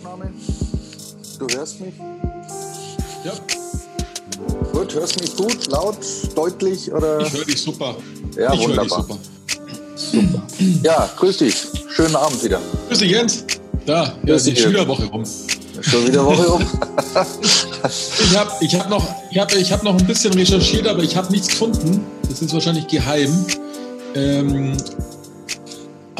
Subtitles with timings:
[0.00, 0.30] Aufnahme.
[1.38, 1.94] Du hörst mich?
[3.24, 3.32] Ja,
[4.72, 5.98] Gut, hörst mich gut, laut,
[6.34, 7.20] deutlich oder?
[7.20, 7.94] ich höre dich super.
[8.36, 9.06] Ja, ich wunderbar.
[9.94, 10.42] super.
[10.82, 11.66] Ja, grüß dich.
[11.94, 12.60] Schönen Abend wieder.
[12.88, 13.44] Grüß dich, Jens.
[13.84, 15.24] Da, ja, Grüß die Schülerwoche rum.
[15.82, 16.66] Schon wieder Woche rum.
[17.82, 21.16] Ich habe ich hab noch, ich hab, ich hab noch ein bisschen recherchiert, aber ich
[21.16, 22.04] habe nichts gefunden.
[22.28, 23.46] Das ist wahrscheinlich geheim.
[24.14, 24.76] Ähm,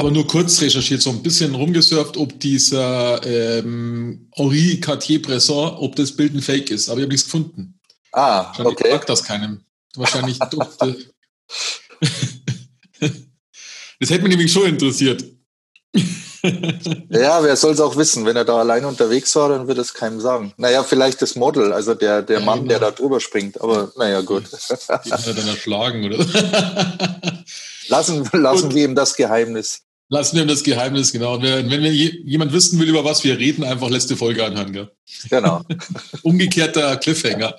[0.00, 6.12] aber nur kurz recherchiert, so ein bisschen rumgesurft, ob dieser ähm, Henri Cartier-Bresson, ob das
[6.12, 6.88] Bild ein Fake ist.
[6.88, 7.78] Aber ich habe nichts gefunden.
[8.12, 8.90] Ah, okay.
[8.90, 9.60] sagt das keinem.
[9.94, 10.96] Wahrscheinlich durfte.
[14.00, 15.24] das hätte mich nämlich schon interessiert.
[17.10, 18.24] Ja, wer soll es auch wissen?
[18.24, 20.54] Wenn er da alleine unterwegs war, dann wird es keinem sagen.
[20.56, 22.90] Naja, vielleicht das Model, also der, der Ja, Mann, der genau.
[22.90, 23.60] da drüber springt.
[23.60, 24.44] Aber naja, gut.
[24.50, 26.24] Die hat er dann erschlagen, oder?
[27.88, 29.82] Lassen, lassen wir ihm das Geheimnis.
[30.12, 31.40] Lassen wir ihm das Geheimnis, genau.
[31.40, 34.72] Wenn, wenn jemand wissen will, über was wir reden, einfach letzte Folge anhören.
[34.72, 34.90] Gell?
[35.30, 35.62] Genau.
[36.22, 37.54] Umgekehrter Cliffhanger.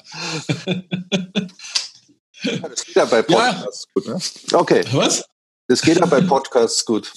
[2.44, 4.20] Das geht ja bei Podcasts gut, ne?
[4.52, 5.24] Okay, Was?
[5.68, 7.10] das geht ja bei Podcasts gut.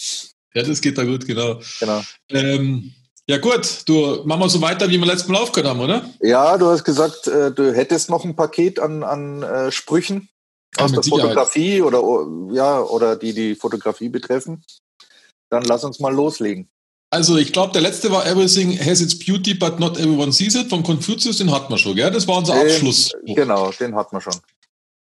[0.54, 1.60] Ja, das geht da gut, genau.
[1.80, 2.02] Genau.
[2.28, 2.92] Ähm,
[3.26, 6.08] ja gut, du machen wir so weiter, wie wir letztes Mal aufgehört haben, oder?
[6.20, 10.28] Ja, du hast gesagt, äh, du hättest noch ein Paket an, an äh, Sprüchen
[10.76, 11.22] Ja, aus mit der Sicherheit.
[11.22, 11.98] Fotografie oder
[12.52, 14.62] ja oder die die Fotografie betreffen.
[15.50, 16.68] Dann lass uns mal loslegen.
[17.10, 20.68] Also ich glaube, der letzte war Everything has its beauty, but not everyone sees it
[20.68, 22.10] von Confucius, den hatten wir schon, gell?
[22.10, 23.12] Das war unser Den- Abschluss.
[23.24, 24.34] Genau, den hatten wir schon.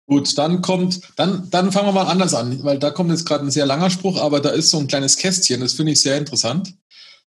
[0.09, 3.43] Gut, dann kommt, dann, dann fangen wir mal anders an, weil da kommt jetzt gerade
[3.45, 6.17] ein sehr langer Spruch, aber da ist so ein kleines Kästchen, das finde ich sehr
[6.17, 6.73] interessant.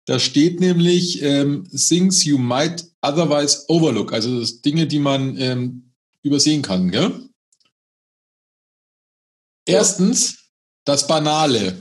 [0.06, 6.62] Da steht nämlich ähm, things you might otherwise overlook, also Dinge, die man ähm, übersehen
[6.62, 6.91] kann.
[6.91, 7.28] Gell?
[9.66, 10.38] Erstens,
[10.84, 11.77] das Banale.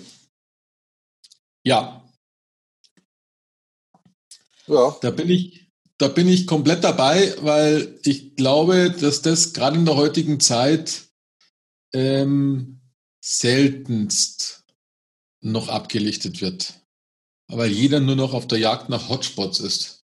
[1.69, 2.03] Ja,
[4.65, 5.67] Ja, da bin ich,
[5.99, 11.09] da bin ich komplett dabei, weil ich glaube, dass das gerade in der heutigen Zeit
[11.93, 12.81] ähm,
[13.23, 14.63] seltenst
[15.41, 16.73] noch abgelichtet wird.
[17.47, 20.03] Weil jeder nur noch auf der Jagd nach Hotspots ist.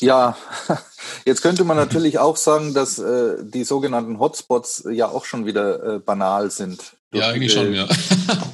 [0.00, 0.36] ja.
[1.24, 5.96] Jetzt könnte man natürlich auch sagen, dass äh, die sogenannten Hotspots ja auch schon wieder
[5.96, 6.96] äh, banal sind.
[7.10, 7.88] Durch Ja, eigentlich diese- schon, ja.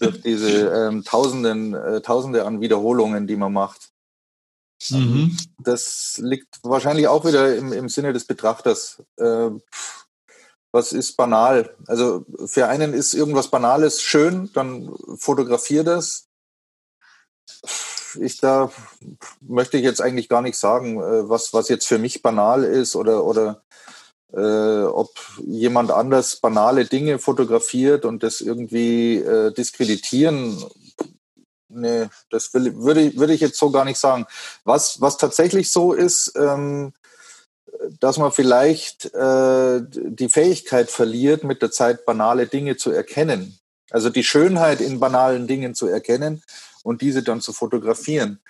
[0.00, 3.90] Durch diese ähm, Tausenden, äh, Tausende an Wiederholungen, die man macht.
[4.88, 5.36] Mhm.
[5.58, 9.02] Das liegt wahrscheinlich auch wieder im, im Sinne des Betrachters.
[9.16, 10.06] Äh, pff,
[10.72, 11.76] was ist banal?
[11.86, 16.28] Also für einen ist irgendwas Banales schön, dann fotografier das.
[18.18, 18.72] Ich da
[19.40, 22.96] möchte ich jetzt eigentlich gar nicht sagen, äh, was, was jetzt für mich banal ist
[22.96, 23.62] oder, oder
[24.34, 25.10] äh, ob
[25.46, 30.62] jemand anders banale Dinge fotografiert und das irgendwie äh, diskreditieren.
[31.68, 34.26] Nee, das will, würde, ich- würde ich jetzt so gar nicht sagen.
[34.64, 36.92] Was, was tatsächlich so ist, ähm,
[38.00, 43.58] dass man vielleicht äh, die Fähigkeit verliert, mit der Zeit banale Dinge zu erkennen.
[43.90, 46.42] Also die Schönheit in banalen Dingen zu erkennen
[46.82, 48.40] und diese dann zu fotografieren.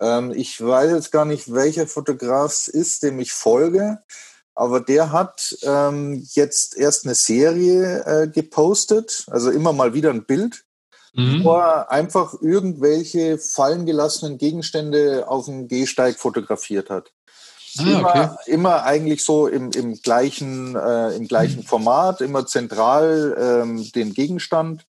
[0.00, 3.98] Ähm, ich weiß jetzt gar nicht, welcher Fotograf es ist, dem ich folge,
[4.60, 10.24] aber der hat ähm, jetzt erst eine Serie äh, gepostet, also immer mal wieder ein
[10.24, 10.64] Bild,
[11.12, 11.42] Mhm.
[11.42, 17.10] wo er einfach irgendwelche fallen gelassenen Gegenstände auf dem Gehsteig fotografiert hat.
[17.78, 18.28] Ah, immer, okay.
[18.46, 24.86] immer eigentlich so im, im, gleichen, äh, im gleichen Format, immer zentral ähm, den Gegenstand.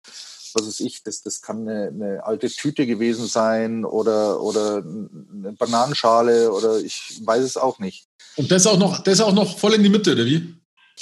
[0.59, 5.53] Was weiß ich, das, das kann eine, eine alte Tüte gewesen sein oder, oder eine
[5.53, 8.07] Bananenschale oder ich weiß es auch nicht.
[8.37, 10.37] Und das auch noch, das auch noch voll in die Mitte, oder wie?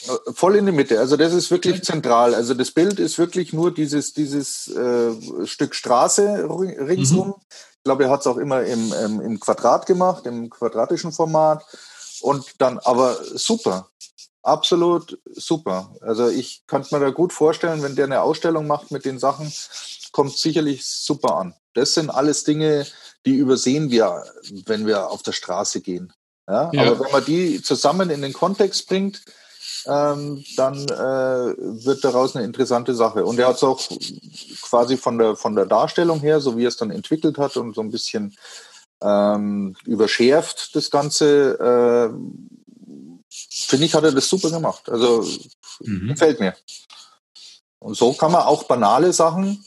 [0.09, 0.99] Äh, Voll in die Mitte.
[0.99, 2.35] Also das ist wirklich zentral.
[2.35, 5.13] Also das Bild ist wirklich nur dieses, dieses äh,
[5.47, 7.35] Stück Straße ri- ringsum.
[7.51, 11.65] Ich glaube, er hat es auch immer im, ähm, im Quadrat gemacht, im quadratischen Format.
[12.23, 13.89] Und dann aber super.
[14.47, 15.93] Absolut super.
[16.01, 19.53] Also ich könnte mir da gut vorstellen, wenn der eine Ausstellung macht mit den Sachen,
[20.13, 21.55] kommt sicherlich super an.
[21.75, 22.87] Das sind alles Dinge,
[23.27, 24.25] die übersehen wir,
[24.67, 26.13] wenn wir auf der Straße gehen.
[26.49, 26.83] Ja, Ja.
[26.83, 29.21] aber wenn man die zusammen in den Kontext bringt,
[29.87, 33.25] ähm, dann äh, wird daraus eine interessante Sache.
[33.25, 33.81] Und er hat es auch
[34.63, 37.75] quasi von der, von der Darstellung her, so wie er es dann entwickelt hat und
[37.75, 38.37] so ein bisschen
[39.03, 41.59] ähm, überschärft, das Ganze,
[42.13, 42.56] äh,
[43.65, 44.89] finde ich, hat er das super gemacht.
[44.89, 45.27] Also
[45.81, 46.09] Mhm.
[46.09, 46.55] gefällt mir.
[47.79, 49.65] Und so kann man auch banale Sachen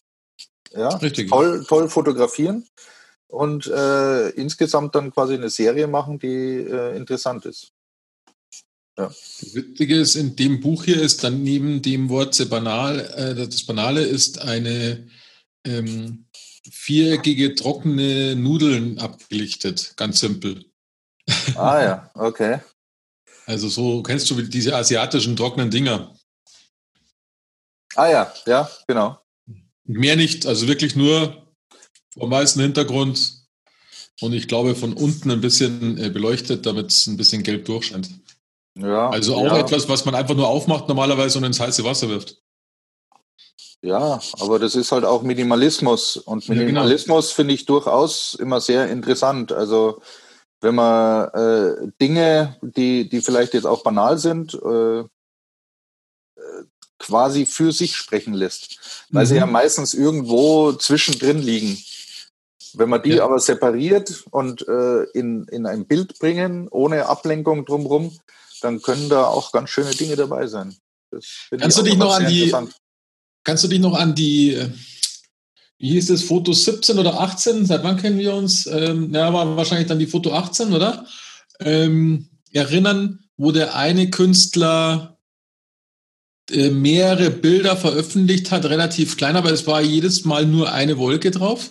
[0.73, 1.29] ja, Richtig.
[1.29, 2.67] toll, toll fotografieren
[3.27, 7.71] und äh, insgesamt dann quasi eine Serie machen, die äh, interessant ist.
[8.95, 13.33] Das Witzige ist, in dem Buch hier ist dann neben dem Wort sehr banal, äh,
[13.33, 15.07] das Banale ist eine,
[15.65, 16.25] ähm,
[16.69, 19.93] viereckige, trockene Nudeln abgelichtet.
[19.95, 20.65] Ganz simpel.
[21.55, 22.59] Ah ja, okay.
[23.49, 26.13] Also so kennst du diese asiatischen trockenen Dinger.
[27.95, 29.17] Ah ja, ja, genau.
[29.85, 31.47] Mehr nicht, also wirklich nur
[32.13, 33.39] vom weißen Hintergrund
[34.21, 38.11] und ich glaube von unten ein bisschen äh, beleuchtet, damit es ein bisschen gelb durchscheint.
[38.77, 39.09] Ja.
[39.09, 39.57] Also auch ja.
[39.57, 42.37] etwas, was man einfach nur aufmacht normalerweise und ins heiße Wasser wirft.
[43.81, 46.17] Ja, aber das ist halt auch Minimalismus.
[46.17, 47.35] Und Minimalismus ja, genau.
[47.35, 49.51] finde ich durchaus immer sehr interessant.
[49.51, 50.03] Also
[50.61, 55.05] wenn man äh, Dinge, die, die vielleicht jetzt auch banal sind, äh, äh
[56.97, 59.05] quasi für sich sprechen lässt.
[59.09, 59.29] Weil mhm.
[59.29, 61.81] sie ja meistens irgendwo zwischendrin liegen.
[62.73, 63.23] Wenn man die ja.
[63.23, 68.17] aber separiert und äh, in, in ein Bild bringen, ohne Ablenkung drumherum,
[68.61, 70.75] dann können da auch ganz schöne Dinge dabei sein.
[71.57, 72.53] Kannst du dich noch an die,
[73.43, 74.69] Kannst du dich noch an die, äh,
[75.79, 77.65] wie hieß das, Foto 17 oder 18?
[77.65, 78.67] Seit wann kennen wir uns?
[78.67, 81.05] Ähm, ja, war wahrscheinlich dann die Foto 18, oder?
[81.61, 85.17] Ähm, erinnern, wo der eine Künstler
[86.51, 91.31] äh, mehrere Bilder veröffentlicht hat, relativ klein, aber es war jedes Mal nur eine Wolke
[91.31, 91.69] drauf?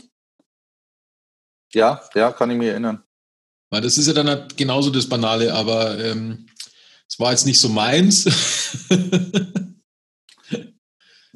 [1.74, 3.02] Ja, ja, kann ich mich erinnern.
[3.68, 6.46] Weil das ist ja dann halt genauso das Banale, aber ähm,
[7.06, 8.24] es war jetzt nicht so meins.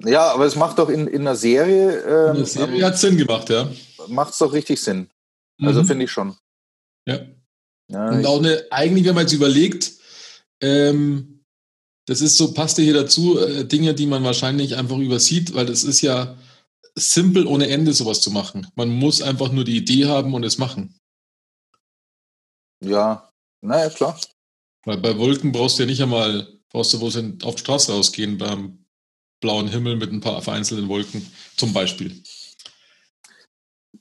[0.05, 2.01] Ja, aber es macht doch in, in einer Serie.
[2.01, 3.71] Ähm, in der Serie hat Sinn gemacht, ja.
[4.09, 5.09] Macht es doch richtig Sinn.
[5.61, 5.87] Also mhm.
[5.87, 6.37] finde ich schon.
[7.07, 7.21] Ja.
[7.89, 9.93] ja Und auch eine, eigentlich, wenn man jetzt überlegt,
[10.61, 11.45] ähm,
[12.07, 15.85] das ist so, passt hier dazu, äh, Dinge, die man wahrscheinlich einfach übersieht, weil das
[15.85, 16.37] ist ja
[16.95, 18.67] simpel ohne Ende, sowas zu machen.
[18.75, 20.99] Man muss einfach nur die Idee haben und es machen.
[22.85, 24.19] Ja, naja, klar.
[24.85, 28.37] Weil bei Wolken brauchst du ja nicht einmal, brauchst du sie auf die Straße rausgehen.
[28.37, 28.82] Beim
[29.43, 32.23] blauen Himmel mit ein paar vereinzelten Wolken zum Beispiel.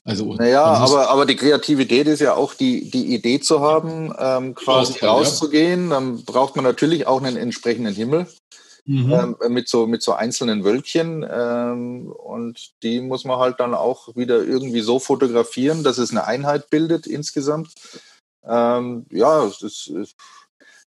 [0.03, 4.55] Also, naja, aber, aber die Kreativität ist ja auch die, die Idee zu haben, ähm,
[4.55, 5.89] quasi Ausfall, rauszugehen.
[5.89, 5.95] Ja.
[5.95, 8.27] Dann braucht man natürlich auch einen entsprechenden Himmel
[8.85, 9.11] mhm.
[9.11, 11.25] ähm, mit, so, mit so einzelnen Wölkchen.
[11.29, 16.25] Ähm, und die muss man halt dann auch wieder irgendwie so fotografieren, dass es eine
[16.25, 17.69] Einheit bildet insgesamt.
[18.43, 20.15] Ähm, ja, es ist,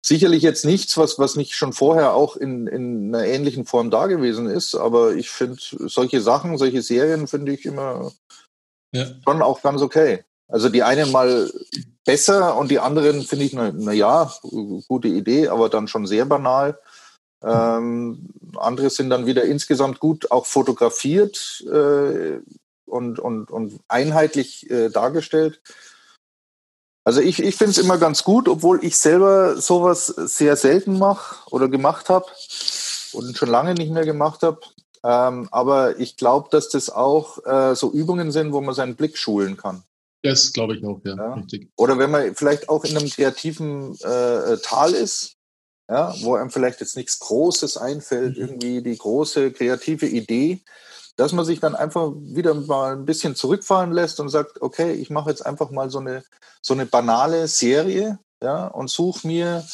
[0.07, 4.07] Sicherlich jetzt nichts, was, was nicht schon vorher auch in, in einer ähnlichen Form da
[4.07, 8.13] gewesen ist, aber ich finde solche Sachen, solche Serien finde ich immer
[8.93, 9.07] ja.
[9.25, 10.23] schon auch ganz okay.
[10.47, 11.51] Also die einen mal
[12.05, 14.31] besser und die anderen finde ich, na, na, ja,
[14.89, 16.79] gute Idee, aber dann schon sehr banal.
[17.43, 18.29] Ähm,
[18.59, 22.41] andere sind dann wieder insgesamt gut auch fotografiert äh,
[22.85, 25.63] und, und, und einheitlich äh, dargestellt.
[27.05, 31.37] Also ich, ich finde es immer ganz gut, obwohl ich selber sowas sehr selten mache
[31.51, 32.27] oder gemacht habe
[33.13, 34.61] und schon lange nicht mehr gemacht habe.
[35.05, 39.19] Ähm, aber ich glaube, dass das auch äh, so Übungen sind, wo man seinen Blick
[39.19, 39.83] schulen kann.
[40.23, 41.15] Das glaube ich auch, ja.
[41.15, 41.35] ja.
[41.35, 41.69] Richtig.
[41.77, 45.37] Oder wenn man vielleicht auch in einem kreativen äh, Tal ist,
[45.91, 48.43] ja, wo einem vielleicht jetzt nichts Großes einfällt, mhm.
[48.43, 50.63] irgendwie die große kreative Idee,
[51.17, 55.11] dass man sich dann einfach wieder mal ein bisschen zurückfallen lässt und sagt, okay, ich
[55.11, 56.25] mache jetzt einfach mal so eine,
[56.61, 59.65] so eine banale Serie ja, und suche mir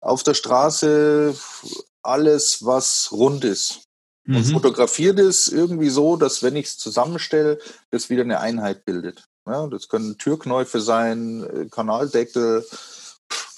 [0.00, 1.34] auf der Straße
[2.02, 3.82] alles, was rund ist.
[4.26, 4.52] Und mhm.
[4.52, 7.58] fotografiere das irgendwie so, dass wenn ich es zusammenstelle,
[7.90, 9.24] das wieder eine Einheit bildet.
[9.46, 12.66] Ja, das können Türknäufe sein, äh, Kanaldeckel,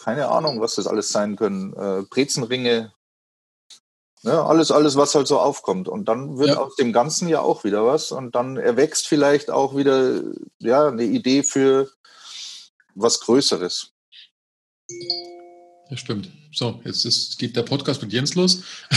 [0.00, 2.92] keine Ahnung, was das alles sein können, äh, Brezenringe,
[4.22, 5.88] Ne, alles, alles, was halt so aufkommt.
[5.88, 6.58] Und dann wird ja.
[6.58, 8.10] aus dem Ganzen ja auch wieder was.
[8.10, 10.20] Und dann erwächst vielleicht auch wieder
[10.58, 11.88] ja, eine Idee für
[12.94, 13.92] was Größeres.
[15.90, 16.30] Ja, stimmt.
[16.52, 18.62] So, jetzt ist, geht der Podcast mit Jens los.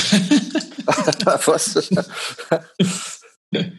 [1.45, 1.89] was?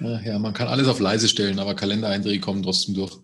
[0.00, 3.16] ja, man kann alles auf leise stellen, aber Kalendereinträge kommen trotzdem durch.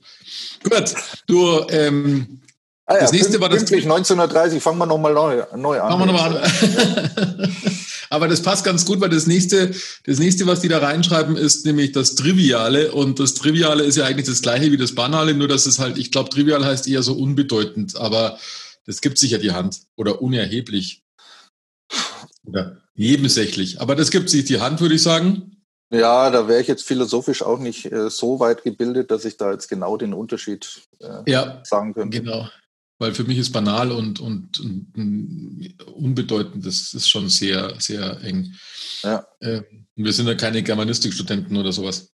[0.63, 0.95] Gut,
[1.27, 2.41] du, ähm,
[2.89, 3.63] Ah ja, das nächste war das.
[3.63, 5.91] 1930, fangen wir nochmal neu, neu an.
[5.91, 7.57] Fangen wir nochmal an.
[8.11, 9.75] Aber das passt ganz gut, weil das nächste,
[10.05, 12.93] das nächste, was die da reinschreiben, ist nämlich das Triviale.
[12.93, 15.99] Und das Triviale ist ja eigentlich das gleiche wie das Banale, nur dass es halt,
[15.99, 18.39] ich glaube, trivial heißt eher so unbedeutend, aber
[18.87, 19.81] das gibt sich ja die Hand.
[19.97, 21.03] Oder unerheblich.
[22.45, 23.81] Oder nebensächlich.
[23.81, 25.57] Aber das gibt sich die Hand, würde ich sagen.
[25.91, 29.53] Ja, da wäre ich jetzt philosophisch auch nicht äh, so weit gebildet, dass ich da
[29.53, 32.21] jetzt genau den Unterschied äh, ja, sagen könnte.
[32.21, 32.49] Genau.
[32.99, 38.55] Weil für mich ist banal und, und, und unbedeutend, das ist schon sehr, sehr eng.
[39.03, 39.27] Ja.
[39.43, 42.09] Ähm, wir sind ja keine Germanistikstudenten oder sowas.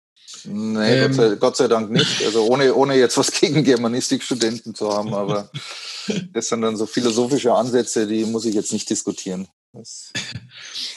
[0.45, 2.25] Nee, ähm, Gott, sei, Gott, sei, Dank nicht.
[2.25, 5.51] Also ohne, ohne jetzt was gegen Germanistikstudenten zu haben, aber
[6.33, 9.49] das sind dann so philosophische Ansätze, die muss ich jetzt nicht diskutieren.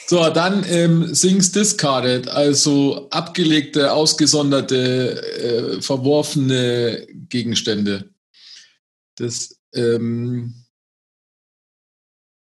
[0.06, 8.10] so, dann ähm, Things Discarded, also abgelegte, ausgesonderte, äh, verworfene Gegenstände.
[9.16, 10.54] Das ähm,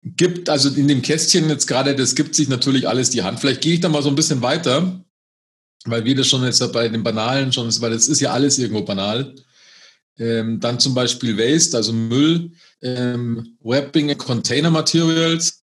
[0.03, 3.41] gibt, also in dem Kästchen jetzt gerade, das gibt sich natürlich alles die Hand.
[3.41, 5.05] Vielleicht gehe ich da mal so ein bisschen weiter,
[5.85, 8.83] weil wir das schon jetzt bei den Banalen schon, weil das ist ja alles irgendwo
[8.83, 9.35] banal.
[10.19, 12.53] Ähm, dann zum Beispiel Waste, also Müll,
[12.83, 15.63] ähm, Wrapping and Container Materials,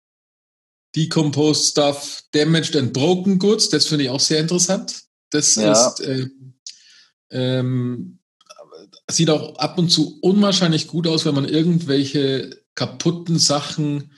[0.96, 5.02] Decomposed Stuff, Damaged and Broken Goods, das finde ich auch sehr interessant.
[5.30, 5.72] Das ja.
[5.72, 6.28] ist, äh,
[7.30, 8.17] ähm,
[9.10, 14.10] sieht auch ab und zu unwahrscheinlich gut aus, wenn man irgendwelche kaputten Sachen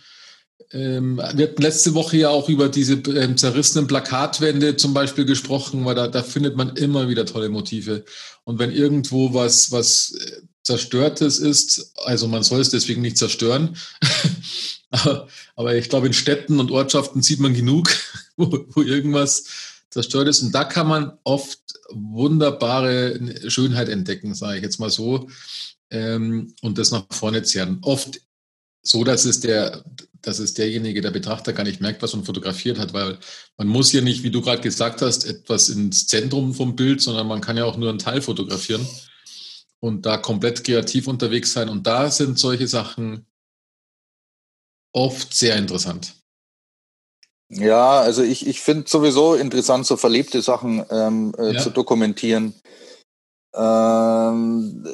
[0.72, 5.84] ähm, wir hatten letzte Woche ja auch über diese ähm, zerrissenen Plakatwände zum Beispiel gesprochen,
[5.84, 8.04] weil da, da findet man immer wieder tolle Motive.
[8.44, 13.76] Und wenn irgendwo was, was äh, Zerstörtes ist, also man soll es deswegen nicht zerstören,
[14.90, 17.90] aber, aber, ich glaube, in Städten und Ortschaften sieht man genug,
[18.36, 19.44] wo, wo irgendwas
[19.90, 20.42] zerstört ist.
[20.42, 23.18] Und da kann man oft wunderbare
[23.48, 25.28] Schönheit entdecken, sage ich jetzt mal so,
[25.90, 27.78] ähm, und das nach vorne zerren.
[27.82, 28.20] Oft
[28.82, 29.84] so, dass es der,
[30.22, 33.18] dass es derjenige, der Betrachter gar nicht merkt, was man fotografiert hat, weil
[33.56, 37.26] man muss ja nicht, wie du gerade gesagt hast, etwas ins Zentrum vom Bild, sondern
[37.26, 38.86] man kann ja auch nur einen Teil fotografieren
[39.80, 41.68] und da komplett kreativ unterwegs sein.
[41.68, 43.26] Und da sind solche Sachen
[44.92, 46.14] oft sehr interessant.
[47.50, 51.60] Ja, also ich, ich finde sowieso interessant, so verlebte Sachen ähm, äh, ja.
[51.60, 52.54] zu dokumentieren.
[53.54, 54.86] Ähm,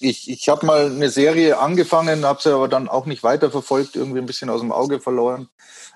[0.00, 4.18] ich, ich habe mal eine Serie angefangen, habe sie aber dann auch nicht weiterverfolgt, irgendwie
[4.18, 5.48] ein bisschen aus dem Auge verloren.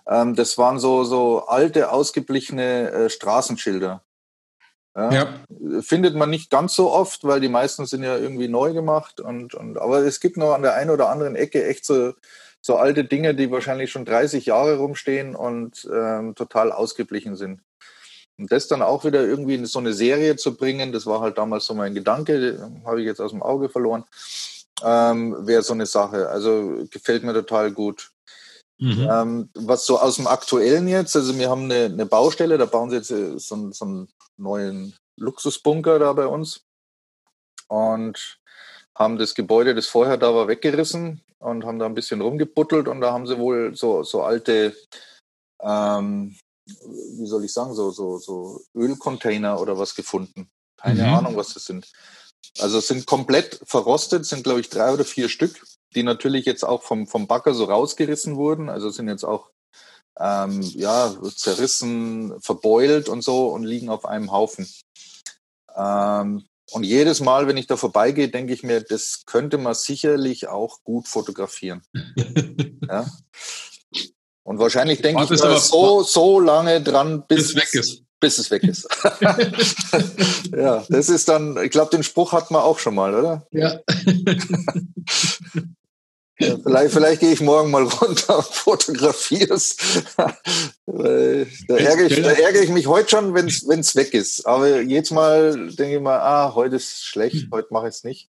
[0.07, 4.03] Ähm, das waren so, so alte, ausgeblichene äh, Straßenschilder.
[4.95, 5.81] Ja, ja.
[5.83, 9.21] Findet man nicht ganz so oft, weil die meisten sind ja irgendwie neu gemacht.
[9.21, 12.15] Und, und, aber es gibt noch an der einen oder anderen Ecke echt so,
[12.67, 17.61] so alte Dinge, die wahrscheinlich schon 30 Jahre rumstehen und ähm, total ausgeblichen sind.
[18.39, 21.39] Und das dann auch wieder irgendwie in so eine Serie zu bringen, das war halt
[21.39, 24.05] damals so mein Gedanke, habe ich jetzt aus dem Auge verloren,
[24.83, 26.29] ähm, wäre so eine Sache.
[26.29, 28.11] Also gefällt mir total gut.
[28.79, 29.09] Mhm.
[29.09, 32.91] Ähm, was so aus dem Aktuellen jetzt, also wir haben eine, eine Baustelle, da bauen
[32.91, 34.09] sie jetzt äh, so, so einen
[34.39, 36.63] neuen Luxusbunker da bei uns
[37.69, 38.41] und
[38.97, 43.01] haben das Gebäude, das vorher da war, weggerissen und haben da ein bisschen rumgebuttelt und
[43.01, 44.75] da haben sie wohl so, so alte
[45.63, 46.37] ähm,
[46.67, 50.49] wie soll ich sagen, so, so, so Ölcontainer oder was gefunden.
[50.77, 51.15] Keine mhm.
[51.15, 51.91] Ahnung, was das sind.
[52.59, 56.83] Also sind komplett verrostet, sind glaube ich drei oder vier Stück, die natürlich jetzt auch
[56.83, 58.69] vom, vom Bagger so rausgerissen wurden.
[58.69, 59.51] Also sind jetzt auch
[60.19, 64.69] ähm, ja, zerrissen, verbeult und so und liegen auf einem Haufen.
[65.77, 70.49] Ähm, und jedes Mal, wenn ich da vorbeigehe, denke ich mir, das könnte man sicherlich
[70.49, 71.83] auch gut fotografieren.
[72.89, 73.07] ja?
[74.43, 78.03] Und wahrscheinlich denke ich mal so, so lange dran, bis, bis, weg ist.
[78.21, 78.89] bis es weg ist.
[80.57, 83.47] ja, das ist dann, ich glaube, den Spruch hat man auch schon mal, oder?
[83.51, 83.81] Ja.
[86.39, 89.77] ja vielleicht, vielleicht gehe ich morgen mal runter und fotografiere es.
[90.17, 94.47] da, ärgere ich, da ärgere ich mich heute schon, wenn es weg ist.
[94.47, 97.49] Aber jedes Mal denke ich mal, ah, heute ist schlecht, hm.
[97.53, 98.29] heute mache ich es nicht.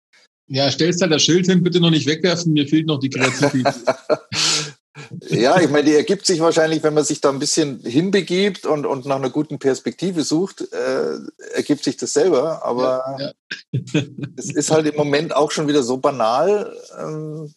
[0.49, 3.75] Ja, stellst halt das Schild hin, bitte noch nicht wegwerfen, mir fehlt noch die Kreativität.
[5.29, 8.85] Ja, ich meine, die ergibt sich wahrscheinlich, wenn man sich da ein bisschen hinbegibt und,
[8.85, 11.17] und nach einer guten Perspektive sucht, äh,
[11.55, 12.65] ergibt sich das selber.
[12.65, 13.33] Aber ja,
[13.73, 14.03] ja.
[14.37, 17.55] es ist halt im Moment auch schon wieder so banal, ähm,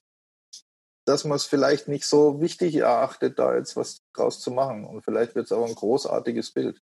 [1.05, 4.85] dass man es vielleicht nicht so wichtig erachtet, da jetzt was draus zu machen.
[4.85, 6.81] Und vielleicht wird es auch ein großartiges Bild.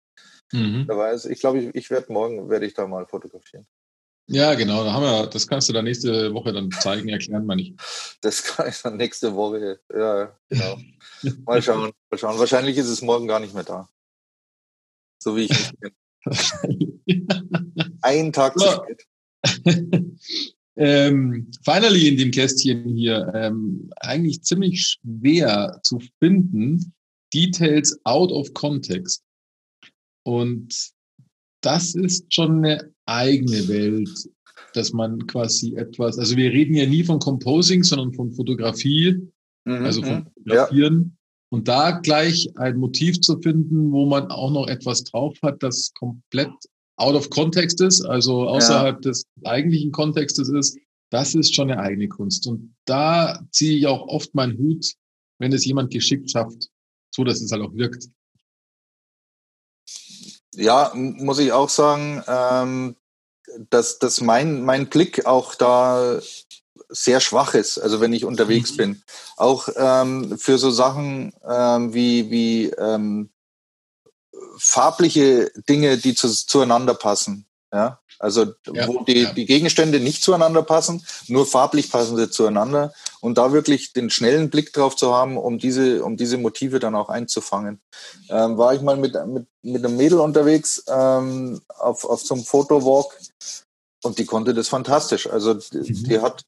[0.52, 0.88] Mhm.
[1.30, 3.68] Ich glaube, ich, ich werde morgen werde ich da mal fotografieren.
[4.28, 4.84] Ja, genau.
[4.84, 7.74] Da haben wir, das kannst du dann nächste Woche dann zeigen, erklären, meine ich.
[8.22, 9.80] Das kann ich dann nächste Woche.
[9.94, 10.80] Ja, genau.
[11.46, 12.40] Mal schauen, mal schauen.
[12.40, 13.88] Wahrscheinlich ist es morgen gar nicht mehr da.
[15.22, 15.72] So wie ich mich
[17.02, 17.90] kenne.
[18.02, 19.06] Ein Tag zu spät.
[20.78, 26.94] Ähm, finally in dem Kästchen hier, ähm, eigentlich ziemlich schwer zu finden,
[27.34, 29.24] Details out of context.
[30.24, 30.94] Und
[31.62, 34.10] das ist schon eine eigene Welt,
[34.74, 39.16] dass man quasi etwas, also wir reden ja nie von Composing, sondern von Fotografie,
[39.66, 40.28] mhm, also von mhm.
[40.34, 41.04] Fotografieren.
[41.04, 41.12] Ja.
[41.52, 45.94] Und da gleich ein Motiv zu finden, wo man auch noch etwas drauf hat, das
[45.94, 46.52] komplett
[46.98, 49.10] out of context ist, also außerhalb ja.
[49.10, 50.78] des eigentlichen Kontextes ist,
[51.10, 52.48] das ist schon eine eigene Kunst.
[52.48, 54.94] Und da ziehe ich auch oft meinen Hut,
[55.40, 56.70] wenn es jemand geschickt schafft,
[57.14, 58.08] so dass es halt auch wirkt.
[60.56, 62.96] Ja, muss ich auch sagen, ähm,
[63.70, 66.20] dass, dass mein, mein Blick auch da
[66.90, 68.78] sehr schwach ist, also wenn ich unterwegs mhm.
[68.78, 69.04] bin.
[69.38, 73.30] Auch ähm, für so Sachen ähm, wie, wie ähm,
[74.58, 77.46] farbliche Dinge, die zu, zueinander passen.
[77.74, 79.34] Ja, also ja, wo die, ja.
[79.34, 84.50] die Gegenstände nicht zueinander passen, nur farblich passen sie zueinander und da wirklich den schnellen
[84.50, 87.82] Blick drauf zu haben, um diese, um diese Motive dann auch einzufangen.
[88.30, 92.46] Ähm, war ich mal mit, mit, mit einem Mädel unterwegs ähm, auf, auf so einem
[92.46, 93.18] Fotowalk
[94.04, 95.28] und die konnte das fantastisch.
[95.28, 96.04] Also die, mhm.
[96.06, 96.46] die hat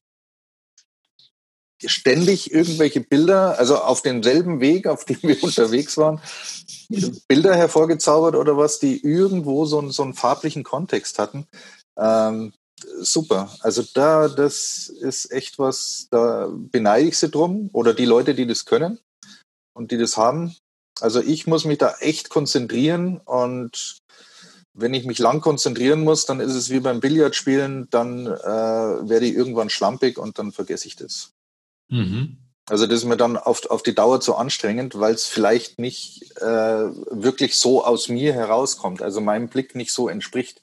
[1.86, 6.20] ständig irgendwelche Bilder, also auf demselben Weg, auf dem wir unterwegs waren,
[7.28, 11.46] Bilder hervorgezaubert oder was, die irgendwo so, einen, so einen farblichen Kontext hatten.
[11.98, 12.52] Ähm,
[13.00, 13.54] super.
[13.60, 18.46] Also da, das ist echt was, da beneide ich sie drum oder die Leute, die
[18.46, 18.98] das können
[19.74, 20.56] und die das haben.
[21.00, 23.98] Also ich muss mich da echt konzentrieren und
[24.74, 29.26] wenn ich mich lang konzentrieren muss, dann ist es wie beim Billardspielen, dann äh, werde
[29.26, 31.32] ich irgendwann schlampig und dann vergesse ich das.
[31.88, 32.38] Mhm.
[32.68, 36.36] Also das ist mir dann auf, auf die Dauer zu anstrengend, weil es vielleicht nicht
[36.36, 40.62] äh, wirklich so aus mir herauskommt, also meinem Blick nicht so entspricht.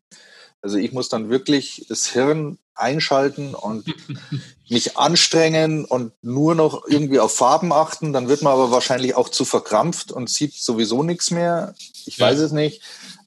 [0.61, 3.85] Also ich muss dann wirklich das Hirn einschalten und
[4.69, 8.13] mich anstrengen und nur noch irgendwie auf Farben achten.
[8.13, 11.73] Dann wird man aber wahrscheinlich auch zu verkrampft und sieht sowieso nichts mehr.
[12.05, 12.27] Ich ja.
[12.27, 12.81] weiß es nicht.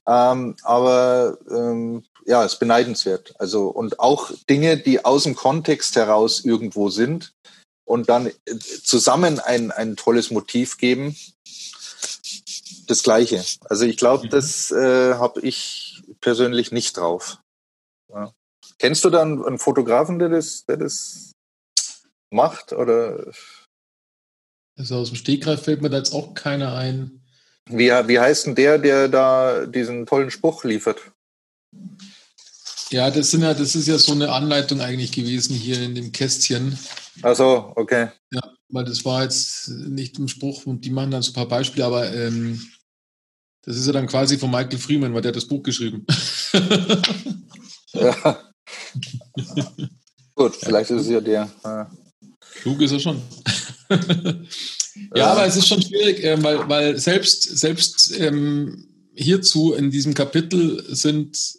[0.07, 3.33] Ähm, aber ähm, ja, ist beneidenswert.
[3.39, 7.33] Also und auch Dinge, die aus dem Kontext heraus irgendwo sind,
[7.89, 11.15] und dann äh, zusammen ein, ein tolles Motiv geben.
[12.85, 13.43] Das Gleiche.
[13.65, 14.29] Also ich glaube, mhm.
[14.29, 17.39] das äh, habe ich persönlich nicht drauf.
[18.09, 18.31] Ja.
[18.77, 21.31] Kennst du dann einen Fotografen, der das, der das
[22.29, 22.73] macht?
[22.73, 23.31] Oder?
[24.77, 27.23] Also aus dem Stegreif fällt mir da jetzt auch keiner ein.
[27.65, 31.11] Wie, wie heißt denn der, der da diesen tollen Spruch liefert?
[32.91, 36.11] Ja, das sind ja, das ist ja so eine Anleitung eigentlich gewesen hier in dem
[36.11, 36.77] Kästchen.
[37.21, 38.09] Ach so, okay.
[38.31, 41.47] Ja, weil das war jetzt nicht ein Spruch und die machen dann so ein paar
[41.47, 42.59] Beispiele, aber ähm,
[43.63, 46.05] das ist ja dann quasi von Michael Freeman, weil der hat das Buch geschrieben.
[47.93, 48.39] ja.
[50.35, 50.95] Gut, vielleicht ja.
[50.95, 51.49] ist es ja der.
[51.63, 51.91] Ja.
[52.61, 53.21] Klug ist er schon.
[55.15, 60.13] ja, aber es ist schon schwierig, äh, weil, weil selbst, selbst ähm, hierzu in diesem
[60.13, 61.58] Kapitel sind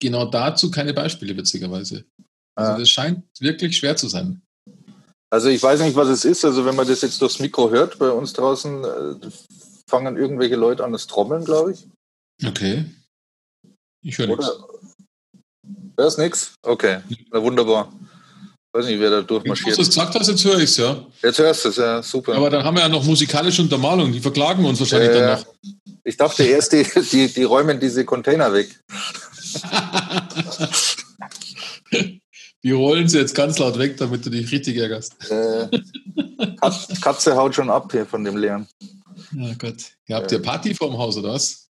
[0.00, 2.04] genau dazu keine Beispiele, witzigerweise.
[2.58, 4.40] Also das scheint wirklich schwer zu sein.
[5.30, 6.44] Also ich weiß nicht, was es ist.
[6.44, 9.30] Also wenn man das jetzt durchs Mikro hört, bei uns draußen äh,
[9.88, 11.86] fangen irgendwelche Leute an das Trommeln, glaube ich.
[12.46, 12.86] Okay.
[14.02, 14.50] Ich höre nichts.
[15.98, 16.54] Hörst nichts?
[16.62, 17.00] Okay,
[17.32, 17.92] na wunderbar.
[18.42, 19.68] Ich weiß nicht, wer da durchmarschiert.
[19.68, 21.04] Wenn du es gesagt hast, jetzt höre ich es, ja.
[21.22, 22.34] Jetzt hörst du es, ja, super.
[22.34, 25.46] Aber dann haben wir ja noch musikalische Untermalung, die verklagen uns wahrscheinlich äh, dann noch.
[26.04, 28.78] Ich dachte erst, die, die, die räumen diese Container weg.
[32.62, 35.14] Wir rollen sie jetzt ganz laut weg, damit du dich richtig ärgerst.
[35.30, 35.68] Äh,
[37.00, 38.66] Katze haut schon ab hier von dem Leeren.
[39.32, 39.92] Ja Gott.
[40.08, 41.66] Ihr habt ihr Party vorm Haus, oder was?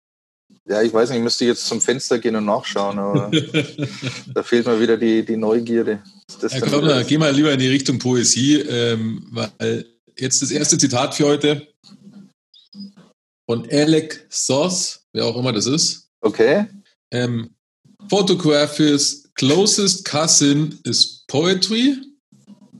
[0.65, 3.31] Ja, ich weiß nicht, ich müsste jetzt zum Fenster gehen und nachschauen, aber
[4.33, 6.01] da fehlt mir wieder die, die Neugierde.
[6.41, 9.85] Ja, komm, na, geh mal lieber in die Richtung Poesie, ähm, weil
[10.17, 11.67] jetzt das erste Zitat für heute
[13.45, 16.09] von Alec Soss, wer auch immer das ist.
[16.21, 16.67] Okay.
[17.11, 17.49] Ähm,
[18.09, 21.95] Photography's closest cousin is poetry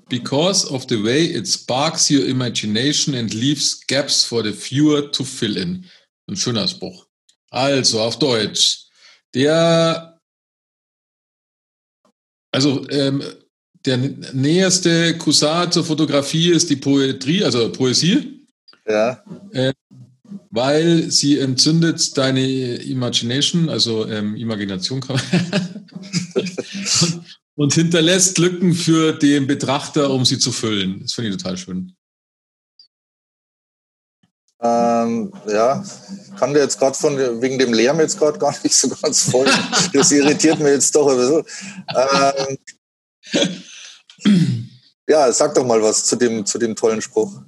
[0.10, 5.24] because of the way it sparks your imagination and leaves gaps for the viewer to
[5.24, 5.86] fill in.
[6.30, 7.06] Ein schöner Spruch.
[7.50, 8.88] Also auf Deutsch.
[9.34, 10.20] Der,
[12.52, 13.24] also ähm,
[13.86, 18.46] der näherste Cousin zur Fotografie ist die Poetrie, also Poesie.
[18.88, 19.24] Ja.
[19.52, 19.74] Äh,
[20.54, 25.20] weil sie entzündet deine Imagination, also ähm, Imagination kann
[26.36, 27.24] und,
[27.56, 31.00] und hinterlässt Lücken für den Betrachter, um sie zu füllen.
[31.02, 31.96] Das finde ich total schön.
[34.62, 35.84] Ähm, ja,
[36.38, 39.52] kann der jetzt gerade von wegen dem Lärm jetzt gerade gar nicht so ganz folgen.
[39.92, 42.58] Das irritiert mir jetzt doch ein bisschen.
[43.34, 43.64] Ähm,
[45.10, 47.42] ja, sag doch mal was zu dem, zu dem tollen Spruch.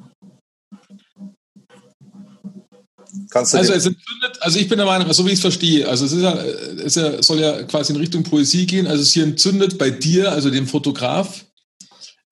[3.35, 6.13] Also es entzündet, also ich bin der Meinung, so wie ich es verstehe, also es,
[6.13, 9.77] ist ja, es ja, soll ja quasi in Richtung Poesie gehen, also es hier entzündet
[9.77, 11.45] bei dir, also dem Fotograf,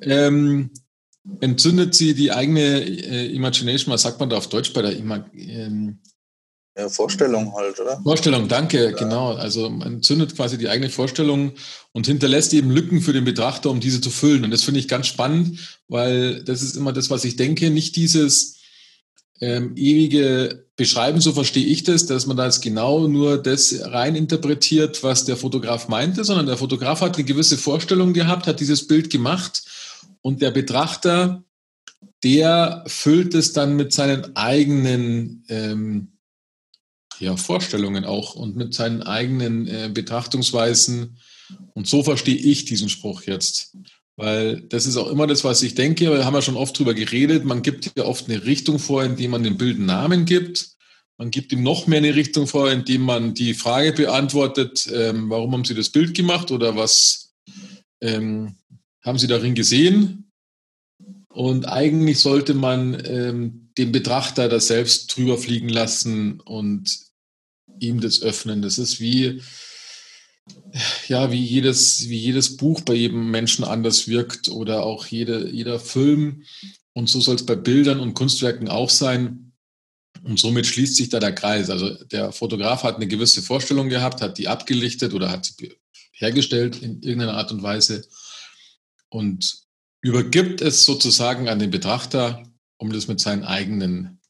[0.01, 0.71] ähm,
[1.39, 5.25] entzündet sie die eigene äh, Imagination, was sagt man da auf Deutsch bei der Ima
[5.35, 5.99] ähm,
[6.77, 8.01] ja, Vorstellung halt, oder?
[8.01, 8.91] Vorstellung, danke, ja.
[8.91, 9.33] genau.
[9.33, 11.53] Also man entzündet quasi die eigene Vorstellung
[11.91, 14.43] und hinterlässt eben Lücken für den Betrachter, um diese zu füllen.
[14.43, 17.95] Und das finde ich ganz spannend, weil das ist immer das, was ich denke, nicht
[17.95, 18.57] dieses
[19.41, 24.15] ähm, ewige Beschreiben, so verstehe ich das, dass man da jetzt genau nur das rein
[24.15, 28.87] interpretiert, was der Fotograf meinte, sondern der Fotograf hat eine gewisse Vorstellung gehabt, hat dieses
[28.87, 29.63] Bild gemacht
[30.21, 31.43] Und der Betrachter,
[32.23, 36.13] der füllt es dann mit seinen eigenen ähm,
[37.19, 41.17] ja, Vorstellungen auch und mit seinen eigenen äh, Betrachtungsweisen.
[41.73, 43.75] Und so verstehe ich diesen Spruch jetzt.
[44.15, 46.11] Weil das ist auch immer das, was ich denke.
[46.11, 47.45] Wir haben ja schon oft drüber geredet.
[47.45, 50.73] Man gibt ja oft eine Richtung vor, indem man dem Bild einen Namen gibt.
[51.17, 55.53] Man gibt ihm noch mehr eine Richtung vor, indem man die Frage beantwortet, ähm, warum
[55.53, 57.33] haben Sie das Bild gemacht oder was
[58.01, 58.57] ähm,
[59.03, 60.31] haben Sie darin gesehen?
[61.29, 66.99] Und eigentlich sollte man ähm, den Betrachter da selbst drüber fliegen lassen und
[67.79, 68.61] ihm das öffnen.
[68.61, 69.41] Das ist wie,
[71.07, 75.79] ja, wie jedes, wie jedes Buch bei jedem Menschen anders wirkt oder auch jede, jeder
[75.79, 76.43] Film.
[76.93, 79.53] Und so soll es bei Bildern und Kunstwerken auch sein.
[80.23, 81.69] Und somit schließt sich da der Kreis.
[81.69, 85.73] Also der Fotograf hat eine gewisse Vorstellung gehabt, hat die abgelichtet oder hat sie
[86.13, 88.07] hergestellt in irgendeiner Art und Weise
[89.09, 89.63] und
[90.01, 92.43] übergibt es sozusagen an den Betrachter,
[92.77, 94.21] um das mit seinen eigenen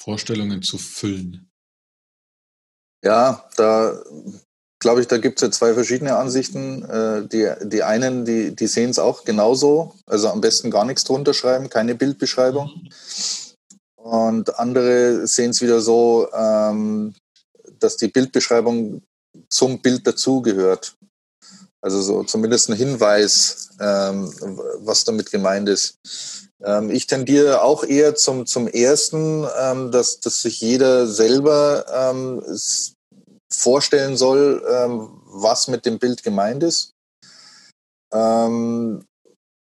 [0.00, 1.50] Vorstellungen zu füllen.
[3.04, 4.02] Ja, da
[4.82, 6.82] glaube ich, da gibt es ja zwei verschiedene Ansichten.
[6.84, 11.04] Äh, die, die einen, die, die sehen es auch genauso, also am besten gar nichts
[11.04, 12.70] drunter schreiben, keine Bildbeschreibung.
[13.96, 17.14] Und andere sehen es wieder so, ähm,
[17.78, 19.02] dass die Bildbeschreibung
[19.48, 20.96] zum Bild dazugehört.
[21.80, 24.32] Also so zumindest ein Hinweis, ähm,
[24.80, 25.98] was damit gemeint ist.
[26.64, 29.42] Ähm, ich tendiere auch eher zum, zum ersten,
[29.90, 31.84] dass, dass sich jeder selber
[33.52, 36.94] vorstellen soll, ähm, was mit dem Bild gemeint ist.
[38.12, 39.04] Ähm,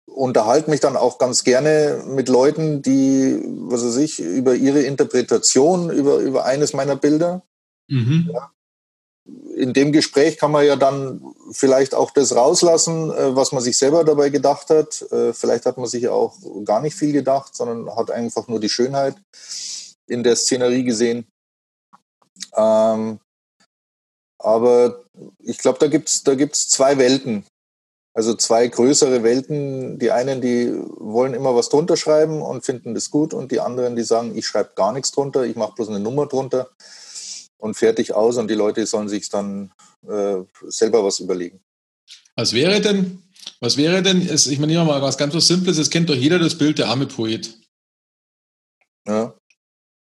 [0.05, 5.89] unterhalte mich dann auch ganz gerne mit Leuten, die, was weiß ich, über ihre Interpretation
[5.89, 7.43] über, über eines meiner Bilder.
[7.87, 8.29] Mhm.
[8.33, 8.51] Ja.
[9.55, 13.77] In dem Gespräch kann man ja dann vielleicht auch das rauslassen, äh, was man sich
[13.77, 15.01] selber dabei gedacht hat.
[15.11, 18.69] Äh, vielleicht hat man sich auch gar nicht viel gedacht, sondern hat einfach nur die
[18.69, 19.15] Schönheit
[20.07, 21.27] in der Szenerie gesehen.
[22.55, 23.19] Ähm,
[24.39, 25.03] aber
[25.39, 27.45] ich glaube, da gibt's da gibt's zwei Welten.
[28.13, 29.99] Also zwei größere Welten.
[29.99, 33.95] Die einen, die wollen immer was drunter schreiben und finden das gut und die anderen,
[33.95, 36.69] die sagen, ich schreibe gar nichts drunter, ich mache bloß eine Nummer drunter
[37.57, 39.71] und fertig aus und die Leute sollen sich dann
[40.07, 41.59] äh, selber was überlegen.
[42.35, 43.21] Was wäre denn,
[43.59, 46.39] was wäre denn, ich meine, nehmen mal was ganz was Simples, es kennt doch jeder
[46.39, 47.57] das Bild der arme Poet.
[49.07, 49.33] Ja.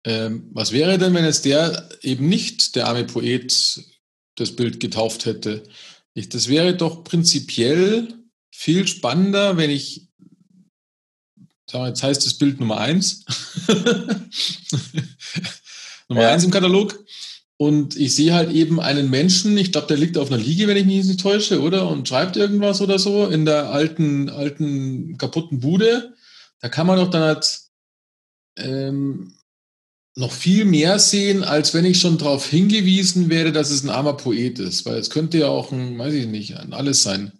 [0.05, 3.96] Ähm, was wäre denn, wenn jetzt der eben nicht der arme Poet
[4.37, 5.65] das Bild getauft hätte.
[6.15, 8.09] Ich, das wäre doch prinzipiell
[8.51, 10.09] viel spannender, wenn ich,
[11.71, 13.25] sagen wir, jetzt heißt das Bild Nummer eins,
[16.09, 16.33] Nummer ja.
[16.33, 17.05] eins im Katalog.
[17.59, 20.77] Und ich sehe halt eben einen Menschen, ich glaube, der liegt auf einer Liege, wenn
[20.77, 21.89] ich mich nicht täusche, oder?
[21.89, 26.15] Und schreibt irgendwas oder so in der alten, alten, kaputten Bude.
[26.61, 27.61] Da kann man doch dann halt
[28.59, 29.36] ähm,
[30.19, 34.15] noch viel mehr sehen, als wenn ich schon darauf hingewiesen wäre, dass es ein armer
[34.15, 34.87] Poet ist.
[34.87, 37.33] Weil es könnte ja auch ein, weiß ich nicht, ein alles sein.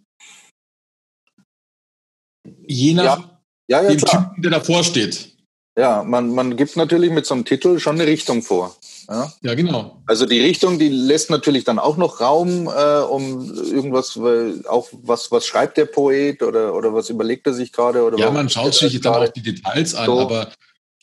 [2.67, 3.37] Je nach ja.
[3.69, 4.29] Ja, ja, dem klar.
[4.29, 5.33] Typen, der davor steht.
[5.79, 8.77] Ja, man, man gibt natürlich mit so einem Titel schon eine Richtung vor.
[9.09, 10.03] Ja, ja genau.
[10.07, 14.89] Also die Richtung, die lässt natürlich dann auch noch Raum, äh, um irgendwas, weil auch
[14.93, 18.05] was, was schreibt der Poet oder, oder was überlegt er sich gerade?
[18.05, 20.21] Oder ja, man schaut sich dann auch die Details an, so.
[20.21, 20.53] aber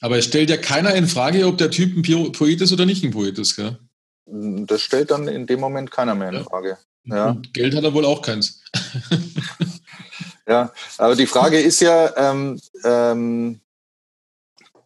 [0.03, 3.05] aber es stellt ja keiner in Frage, ob der Typ ein Poet ist oder nicht
[3.05, 3.79] ein Poet ist, gell?
[4.25, 6.43] Das stellt dann in dem Moment keiner mehr in ja.
[6.43, 6.77] Frage.
[7.05, 7.37] Ja.
[7.53, 8.61] Geld hat er wohl auch keins.
[10.47, 13.61] ja, aber die Frage ist ja, ähm, ähm,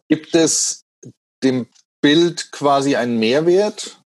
[0.08, 0.84] gibt es
[1.42, 1.66] dem
[2.00, 4.00] Bild quasi einen Mehrwert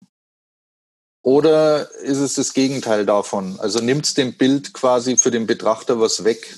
[1.22, 3.58] oder ist es das Gegenteil davon?
[3.60, 6.54] Also nimmt es dem Bild quasi für den Betrachter was weg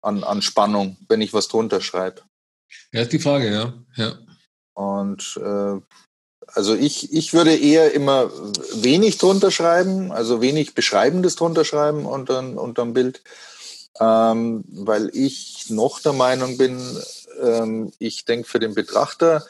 [0.00, 2.22] an, an Spannung, wenn ich was drunter schreibe?
[2.92, 3.74] Ja, ist die Frage, ja.
[3.96, 4.18] ja.
[4.74, 5.80] Und äh,
[6.54, 8.30] also ich, ich würde eher immer
[8.74, 13.22] wenig drunter schreiben, also wenig Beschreibendes drunter schreiben unter, unterm Bild,
[14.00, 16.80] ähm, weil ich noch der Meinung bin,
[17.42, 19.46] ähm, ich denke, für den Betrachter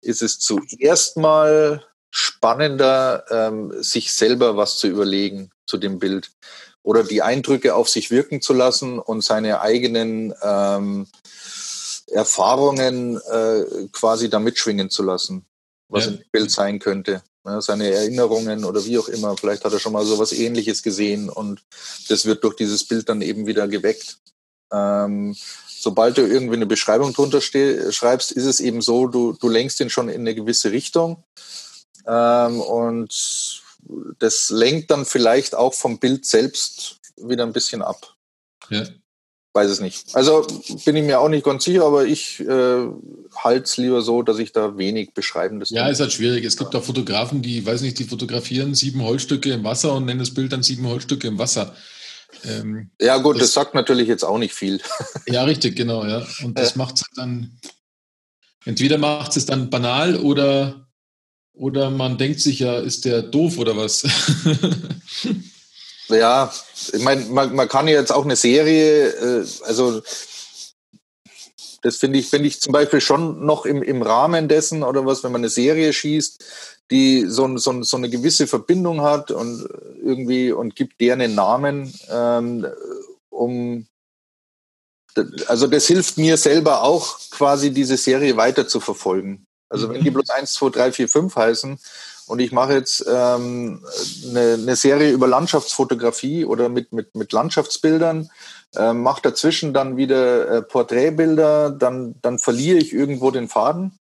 [0.00, 6.30] ist es zuerst mal spannender, ähm, sich selber was zu überlegen zu dem Bild
[6.84, 11.08] oder die Eindrücke auf sich wirken zu lassen und seine eigenen ähm,
[12.08, 15.44] Erfahrungen äh, quasi da mitschwingen zu lassen,
[15.88, 16.12] was ja.
[16.12, 17.22] ein Bild sein könnte.
[17.46, 19.36] Ja, seine Erinnerungen oder wie auch immer.
[19.36, 21.62] Vielleicht hat er schon mal so was ähnliches gesehen und
[22.08, 24.18] das wird durch dieses Bild dann eben wieder geweckt.
[24.72, 25.36] Ähm,
[25.68, 29.90] sobald du irgendwie eine Beschreibung drunter schreibst, ist es eben so, du, du lenkst ihn
[29.90, 31.22] schon in eine gewisse Richtung.
[32.06, 33.62] Ähm, und
[34.18, 38.14] das lenkt dann vielleicht auch vom Bild selbst wieder ein bisschen ab.
[38.70, 38.86] Ja.
[39.54, 40.14] Weiß es nicht.
[40.14, 40.46] Also
[40.84, 42.88] bin ich mir auch nicht ganz sicher, aber ich äh,
[43.36, 45.70] halte es lieber so, dass ich da wenig beschreibendes.
[45.70, 46.44] Ja, ist halt schwierig.
[46.44, 50.18] Es gibt auch Fotografen, die, weiß nicht, die fotografieren sieben Holzstücke im Wasser und nennen
[50.18, 51.74] das Bild dann sieben Holzstücke im Wasser.
[52.44, 54.80] Ähm, ja, gut, das, das, sagt natürlich jetzt auch nicht viel.
[55.28, 56.26] Ja, richtig, genau, ja.
[56.42, 56.78] Und das ja.
[56.78, 57.58] macht es dann,
[58.64, 60.88] entweder macht es dann banal oder,
[61.52, 64.02] oder man denkt sich ja, ist der doof oder was?
[66.08, 66.52] Ja,
[66.92, 70.02] ich meine, man, man kann ja jetzt auch eine Serie, äh, also
[71.82, 75.22] das finde ich, finde ich zum Beispiel schon noch im, im Rahmen dessen oder was,
[75.22, 76.42] wenn man eine Serie schießt,
[76.90, 79.68] die so, so, so eine gewisse Verbindung hat und
[80.02, 82.66] irgendwie und gibt der einen Namen, ähm,
[83.30, 83.86] um
[85.46, 89.46] also das hilft mir selber auch quasi diese Serie weiter zu verfolgen.
[89.68, 90.14] Also wenn die mhm.
[90.14, 91.78] bloß 1, 2, 3, 4, 5 heißen
[92.26, 93.84] und ich mache jetzt ähm,
[94.28, 98.30] eine, eine Serie über Landschaftsfotografie oder mit, mit, mit Landschaftsbildern,
[98.76, 103.98] äh, mache dazwischen dann wieder äh, Porträtbilder, dann, dann verliere ich irgendwo den Faden.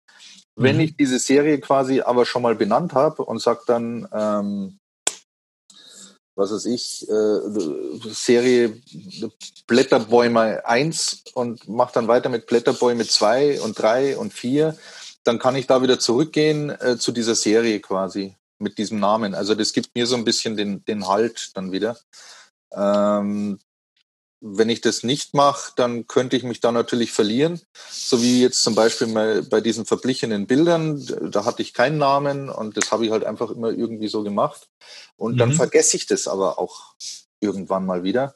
[0.57, 0.63] Mhm.
[0.63, 4.79] Wenn ich diese Serie quasi aber schon mal benannt habe und sage dann, ähm,
[6.37, 8.81] was weiß ich, äh, Serie
[9.67, 14.77] Blätterbäume 1 und mache dann weiter mit Blätterbäume 2 und 3 und 4,
[15.25, 19.35] dann kann ich da wieder zurückgehen äh, zu dieser Serie quasi mit diesem Namen.
[19.35, 21.99] Also das gibt mir so ein bisschen den, den Halt dann wieder.
[22.73, 23.59] Ähm,
[24.43, 27.61] wenn ich das nicht mache, dann könnte ich mich da natürlich verlieren.
[27.91, 32.77] So wie jetzt zum Beispiel bei diesen verblichenen Bildern, da hatte ich keinen Namen und
[32.77, 34.69] das habe ich halt einfach immer irgendwie so gemacht.
[35.17, 35.39] Und mhm.
[35.39, 36.95] dann vergesse ich das aber auch
[37.41, 38.35] irgendwann mal wieder.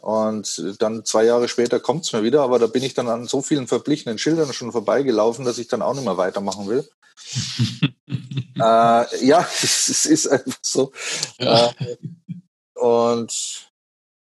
[0.00, 3.26] Und dann zwei Jahre später kommt es mir wieder, aber da bin ich dann an
[3.26, 6.88] so vielen verblichenen Schildern schon vorbeigelaufen, dass ich dann auch nicht mehr weitermachen will.
[8.56, 10.92] äh, ja, es, ist einfach so.
[11.38, 11.70] Ja.
[11.70, 11.96] Äh,
[12.74, 13.68] und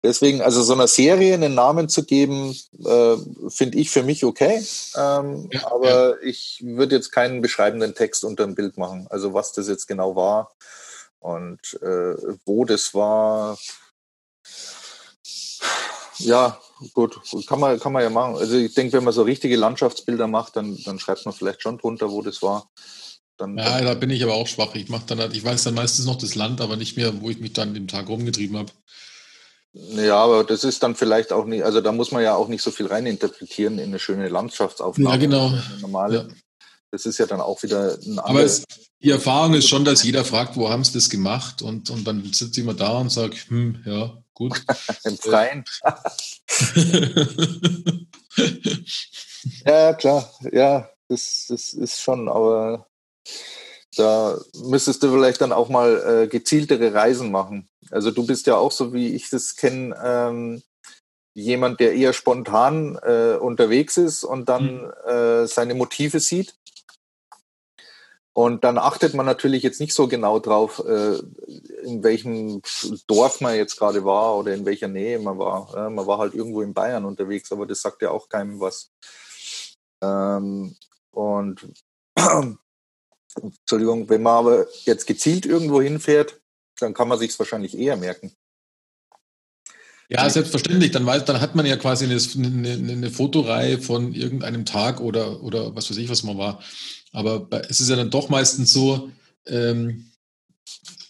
[0.02, 3.16] deswegen, also so einer Serie einen Namen zu geben, äh,
[3.48, 4.62] finde ich für mich okay.
[4.96, 6.16] Ähm, ja, aber ja.
[6.22, 9.06] ich würde jetzt keinen beschreibenden Text unter dem Bild machen.
[9.10, 10.52] Also was das jetzt genau war
[11.20, 13.56] und äh, wo das war,
[16.18, 16.60] ja,
[16.92, 18.36] gut, kann man, kann man ja machen.
[18.36, 21.78] Also ich denke, wenn man so richtige Landschaftsbilder macht, dann, dann schreibt man vielleicht schon
[21.78, 22.68] drunter, wo das war.
[23.36, 24.74] Dann, ja, da bin ich aber auch schwach.
[24.74, 27.30] Ich mache dann halt, ich weiß dann meistens noch das Land, aber nicht mehr, wo
[27.30, 28.72] ich mich dann den Tag rumgetrieben habe.
[29.72, 32.62] Ja, aber das ist dann vielleicht auch nicht, also da muss man ja auch nicht
[32.62, 35.16] so viel reininterpretieren in eine schöne Landschaftsaufnahme.
[35.16, 35.52] Ja, genau.
[35.80, 36.16] normale.
[36.16, 36.34] Ja.
[36.92, 38.62] Das ist ja dann auch wieder ein Aber es,
[39.02, 41.60] die Erfahrung ist schon, dass jeder fragt, wo haben sie das gemacht?
[41.60, 44.62] Und, und dann ich immer da und sage, hm, ja, Gut.
[45.04, 45.64] Im Freien.
[49.64, 50.30] ja, klar.
[50.52, 52.86] Ja, das, das ist schon, aber
[53.96, 57.68] da müsstest du vielleicht dann auch mal äh, gezieltere Reisen machen.
[57.90, 60.62] Also du bist ja auch so, wie ich das kenne, ähm,
[61.34, 65.10] jemand, der eher spontan äh, unterwegs ist und dann mhm.
[65.10, 66.54] äh, seine Motive sieht.
[68.34, 71.18] Und dann achtet man natürlich jetzt nicht so genau drauf, äh,
[71.84, 72.62] in welchem
[73.06, 75.88] Dorf man jetzt gerade war oder in welcher Nähe man war.
[75.88, 78.90] Man war halt irgendwo in Bayern unterwegs, aber das sagt ja auch keinem was.
[80.02, 80.74] Ähm,
[81.12, 81.60] und
[83.40, 86.40] Entschuldigung, wenn man aber jetzt gezielt irgendwo hinfährt,
[86.80, 88.32] dann kann man sich es wahrscheinlich eher merken.
[90.08, 90.90] Ja, selbstverständlich.
[90.90, 95.42] Dann, weiß, dann hat man ja quasi eine, eine, eine, Fotoreihe von irgendeinem Tag oder,
[95.42, 96.62] oder was weiß ich, was man war.
[97.14, 99.08] Aber es ist ja dann doch meistens so,
[99.46, 100.06] ähm,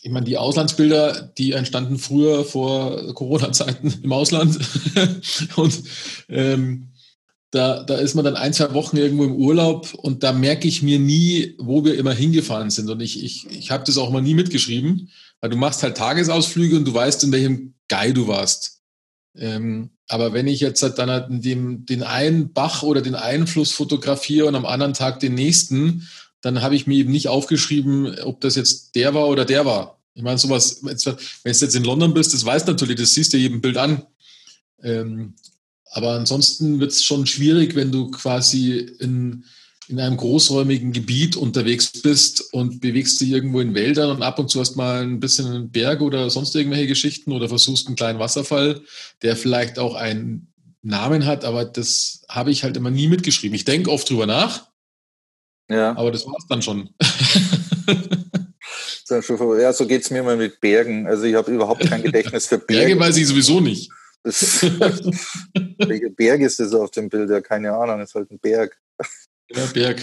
[0.03, 4.59] ich meine, die Auslandsbilder, die entstanden früher vor Corona-Zeiten im Ausland.
[5.57, 5.83] und
[6.29, 6.89] ähm,
[7.51, 10.83] da, da ist man dann ein, zwei Wochen irgendwo im Urlaub und da merke ich
[10.83, 12.91] mir nie, wo wir immer hingefahren sind.
[12.91, 16.77] Und ich, ich, ich habe das auch mal nie mitgeschrieben, weil du machst halt Tagesausflüge
[16.77, 18.74] und du weißt, in welchem Guy du warst.
[19.37, 23.47] Ähm, aber wenn ich jetzt halt dann halt dem, den einen Bach oder den einen
[23.47, 26.09] Fluss fotografiere und am anderen Tag den nächsten,
[26.41, 29.99] dann habe ich mir eben nicht aufgeschrieben, ob das jetzt der war oder der war.
[30.15, 33.39] Ich meine, sowas, wenn du jetzt in London bist, das weißt natürlich, das siehst du
[33.39, 34.03] jedem Bild an.
[34.83, 35.35] Ähm,
[35.91, 39.45] aber ansonsten wird es schon schwierig, wenn du quasi in,
[39.89, 44.49] in einem großräumigen Gebiet unterwegs bist und bewegst dich irgendwo in Wäldern und ab und
[44.49, 48.19] zu hast mal ein bisschen einen Berg oder sonst irgendwelche Geschichten oder versuchst einen kleinen
[48.19, 48.83] Wasserfall,
[49.23, 53.55] der vielleicht auch einen Namen hat, aber das habe ich halt immer nie mitgeschrieben.
[53.55, 54.69] Ich denke oft drüber nach,
[55.71, 55.97] ja.
[55.97, 56.91] aber das war es dann schon.
[59.09, 61.07] ja, so geht es mir immer mit Bergen.
[61.07, 62.87] Also ich habe überhaupt kein Gedächtnis für Berge.
[62.87, 63.91] Berge weiß ich sowieso nicht.
[64.25, 67.29] Welcher Berg ist das auf dem Bild?
[67.31, 68.79] Ja, keine Ahnung, ist halt ein Berg.
[69.57, 70.03] Ja, Berg.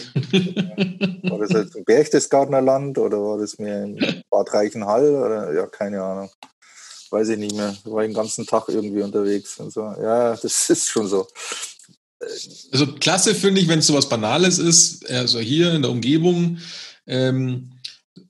[1.23, 5.15] war das jetzt ein Berchtesgadener Land oder war das mir in Bad Reichenhall?
[5.15, 6.29] Oder, ja, keine Ahnung.
[7.09, 9.81] weiß ich nicht mehr, war den ganzen Tag irgendwie unterwegs und so.
[9.81, 11.27] Ja, das ist schon so.
[12.71, 16.59] Also klasse finde ich, wenn es so was Banales ist, also hier in der Umgebung,
[17.07, 17.71] ähm,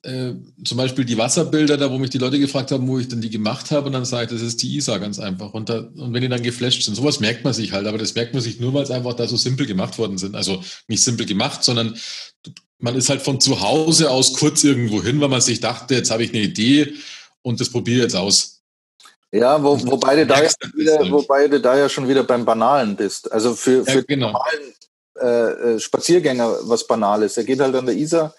[0.03, 0.33] äh,
[0.65, 3.29] zum Beispiel die Wasserbilder, da wo mich die Leute gefragt haben, wo ich dann die
[3.29, 5.53] gemacht habe, und dann sage ich, das ist die ISA ganz einfach.
[5.53, 8.15] Und, da, und wenn die dann geflasht sind, sowas merkt man sich halt, aber das
[8.15, 10.35] merkt man sich nur, weil es einfach da so simpel gemacht worden sind.
[10.35, 11.95] Also nicht simpel gemacht, sondern
[12.79, 16.09] man ist halt von zu Hause aus kurz irgendwo hin, weil man sich dachte, jetzt
[16.09, 16.93] habe ich eine Idee
[17.43, 18.61] und das probiere ich jetzt aus.
[19.31, 21.11] Ja, wo, wobei, du da ja wieder, halt.
[21.11, 23.31] wobei du da ja schon wieder beim Banalen bist.
[23.31, 24.31] Also für, für ja, genau.
[24.31, 24.73] normalen
[25.19, 27.37] äh, äh, Spaziergänger was Banales.
[27.37, 28.33] Er geht halt an der Isar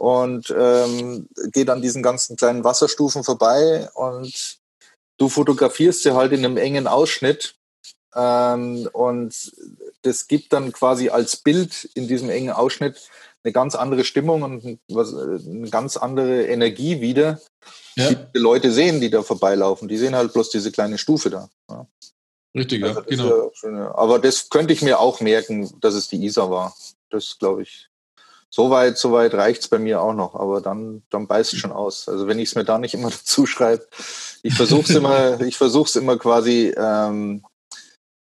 [0.00, 4.56] und ähm, geht an diesen ganzen kleinen Wasserstufen vorbei und
[5.18, 7.54] du fotografierst sie halt in einem engen Ausschnitt
[8.16, 9.52] ähm, und
[10.00, 13.10] das gibt dann quasi als Bild in diesem engen Ausschnitt
[13.44, 17.38] eine ganz andere Stimmung und was, eine ganz andere Energie wieder,
[17.94, 18.08] ja.
[18.08, 19.86] die, die Leute sehen, die da vorbeilaufen.
[19.86, 21.50] Die sehen halt bloß diese kleine Stufe da.
[21.68, 21.86] Ja.
[22.56, 23.50] Richtig, also ja, genau.
[23.64, 26.74] Ja aber das könnte ich mir auch merken, dass es die Isar war.
[27.10, 27.89] Das glaube ich,
[28.52, 32.08] Soweit, soweit reicht's bei mir auch noch, aber dann, dann beißt es schon aus.
[32.08, 33.86] Also wenn ich es mir da nicht immer dazu schreibe,
[34.42, 37.44] ich versuche es immer, ich versuche es immer quasi ähm,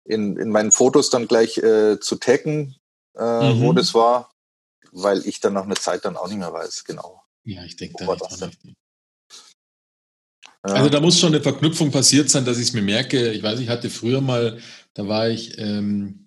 [0.06, 2.76] in, in meinen Fotos dann gleich äh, zu taggen,
[3.16, 3.62] äh, mhm.
[3.62, 4.32] wo das war,
[4.92, 7.22] weil ich dann nach einer Zeit dann auch nicht mehr weiß, genau.
[7.44, 8.76] Ja, ich denke da nicht
[10.64, 13.32] Also da muss schon eine Verknüpfung passiert sein, dass ich es mir merke.
[13.32, 14.60] Ich weiß, ich hatte früher mal,
[14.96, 16.27] da war ich ähm,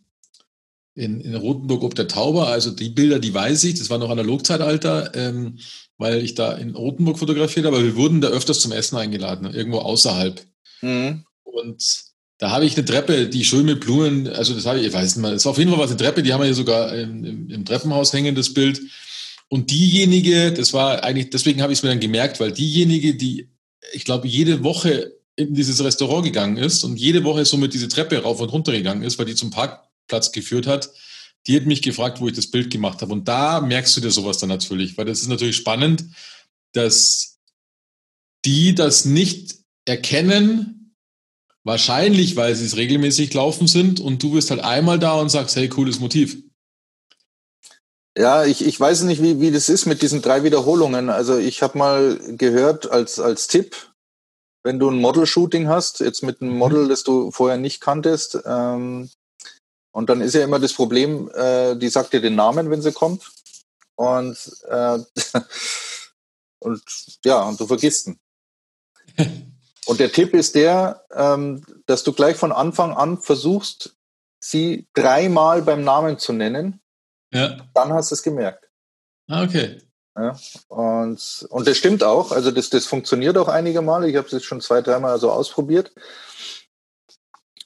[1.01, 2.49] in, in Rotenburg ob der Tauber.
[2.49, 5.59] Also die Bilder, die weiß ich, das war noch Analogzeitalter, ähm,
[5.97, 9.53] weil ich da in Rotenburg fotografiert habe, aber wir wurden da öfters zum Essen eingeladen,
[9.53, 10.41] irgendwo außerhalb.
[10.83, 11.25] Mhm.
[11.43, 11.83] Und
[12.39, 15.17] da habe ich eine Treppe, die schön mit Blumen, also das habe ich, ich weiß
[15.17, 16.95] nicht mal, es war auf jeden Fall was eine Treppe, die haben wir hier sogar
[16.95, 18.81] im, im, im Treppenhaus hängen, das Bild.
[19.49, 23.49] Und diejenige, das war eigentlich, deswegen habe ich es mir dann gemerkt, weil diejenige, die,
[23.93, 27.89] ich glaube, jede Woche in dieses Restaurant gegangen ist und jede Woche so mit diese
[27.89, 30.91] Treppe rauf und runter gegangen ist, weil die zum Park Platz geführt hat,
[31.47, 33.13] die hat mich gefragt, wo ich das Bild gemacht habe.
[33.13, 36.05] Und da merkst du dir sowas dann natürlich, weil das ist natürlich spannend,
[36.73, 37.39] dass
[38.45, 39.55] die das nicht
[39.87, 40.95] erkennen,
[41.65, 45.57] wahrscheinlich, weil sie es regelmäßig laufen sind und du bist halt einmal da und sagst,
[45.57, 46.37] hey, cooles Motiv.
[48.19, 51.11] Ja, ich, ich weiß nicht, wie, wie das ist mit diesen drei Wiederholungen.
[51.11, 53.95] Also ich habe mal gehört als, als Tipp,
[54.63, 56.59] wenn du ein Model-Shooting hast, jetzt mit einem mhm.
[56.59, 59.11] Model, das du vorher nicht kanntest, ähm,
[59.93, 62.93] und dann ist ja immer das Problem, äh, die sagt dir den Namen, wenn sie
[62.93, 63.31] kommt.
[63.97, 64.37] Und,
[64.69, 64.99] äh,
[66.61, 66.83] und
[67.25, 68.19] ja, und du vergisst ihn.
[69.87, 73.97] Und der Tipp ist der, ähm, dass du gleich von Anfang an versuchst,
[74.39, 76.81] sie dreimal beim Namen zu nennen.
[77.33, 77.57] Ja.
[77.75, 78.69] Dann hast du es gemerkt.
[79.27, 79.81] Ah, okay.
[80.17, 80.37] Ja,
[80.69, 82.31] und, und das stimmt auch.
[82.31, 84.09] Also das, das funktioniert auch einige Male.
[84.09, 85.93] Ich habe es jetzt schon zwei, dreimal so ausprobiert.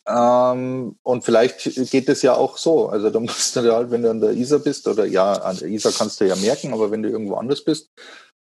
[0.07, 2.89] Ähm, und vielleicht geht es ja auch so.
[2.89, 5.69] Also da musst du halt, wenn du an der Isar bist, oder ja, an der
[5.69, 7.91] Isar kannst du ja merken, aber wenn du irgendwo anders bist,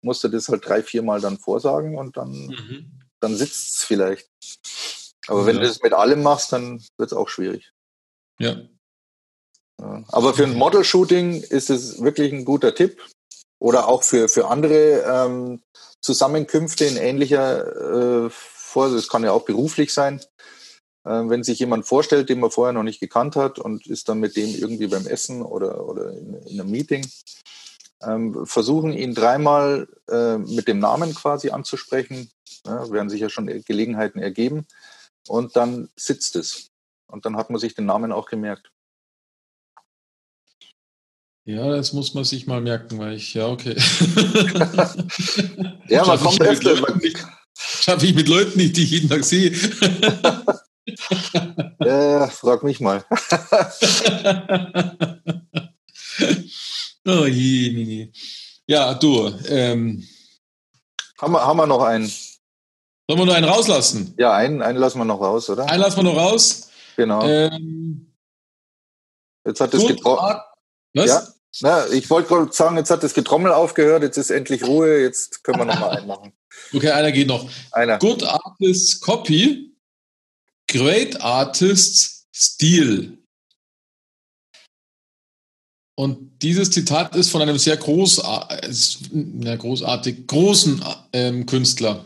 [0.01, 2.91] musst du das halt drei, vier Mal dann vorsagen und dann, mhm.
[3.19, 4.29] dann sitzt es vielleicht.
[5.27, 5.45] Aber ja.
[5.47, 7.71] wenn du das mit allem machst, dann wird es auch schwierig.
[8.39, 8.61] Ja.
[9.81, 10.03] ja.
[10.09, 13.01] Aber für ein Model-Shooting ist es wirklich ein guter Tipp.
[13.59, 15.63] Oder auch für, für andere ähm,
[16.01, 20.21] Zusammenkünfte in ähnlicher äh, Vor, das kann ja auch beruflich sein
[21.07, 24.35] wenn sich jemand vorstellt, den man vorher noch nicht gekannt hat und ist dann mit
[24.35, 27.05] dem irgendwie beim Essen oder, oder in, in einem Meeting,
[28.01, 32.29] ähm, versuchen ihn dreimal äh, mit dem Namen quasi anzusprechen,
[32.65, 34.65] ja, werden sich ja schon Gelegenheiten ergeben
[35.27, 36.71] und dann sitzt es
[37.07, 38.71] und dann hat man sich den Namen auch gemerkt.
[41.45, 43.77] Ja, das muss man sich mal merken, weil ich, ja, okay.
[45.87, 46.75] ja, man kommt öfter.
[47.57, 49.51] Schaffe ich mit Leuten nicht, die ich jeden Tag sehe.
[51.83, 53.03] ja, frag mich mal.
[57.07, 58.09] oh je,
[58.65, 59.27] Ja, du.
[59.47, 60.07] Ähm,
[61.19, 62.07] haben, wir, haben wir noch einen?
[62.07, 64.13] Sollen wir nur einen rauslassen?
[64.17, 65.69] Ja, einen, einen lassen wir noch raus, oder?
[65.69, 66.69] Einen lassen wir noch raus.
[66.95, 67.23] Genau.
[67.23, 68.13] Ähm,
[69.45, 70.39] jetzt hat es getroffen.
[70.93, 71.07] Was?
[71.07, 71.27] Ja?
[71.61, 75.43] Na, ich wollte gerade sagen, jetzt hat das Getrommel aufgehört, jetzt ist endlich Ruhe, jetzt
[75.43, 76.33] können wir noch mal einen machen.
[76.73, 77.49] Okay, einer geht noch.
[77.71, 77.97] Einer.
[77.97, 79.75] Good Artist Copy
[80.67, 83.17] Great Artists Stil.
[85.99, 92.05] Und dieses Zitat ist von einem sehr groß, ja, großartig großen ähm, Künstler.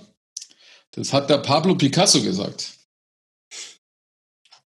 [0.91, 2.72] Das hat der Pablo Picasso gesagt.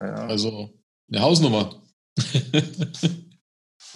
[0.00, 0.26] Ja.
[0.26, 0.72] Also
[1.10, 1.82] eine Hausnummer.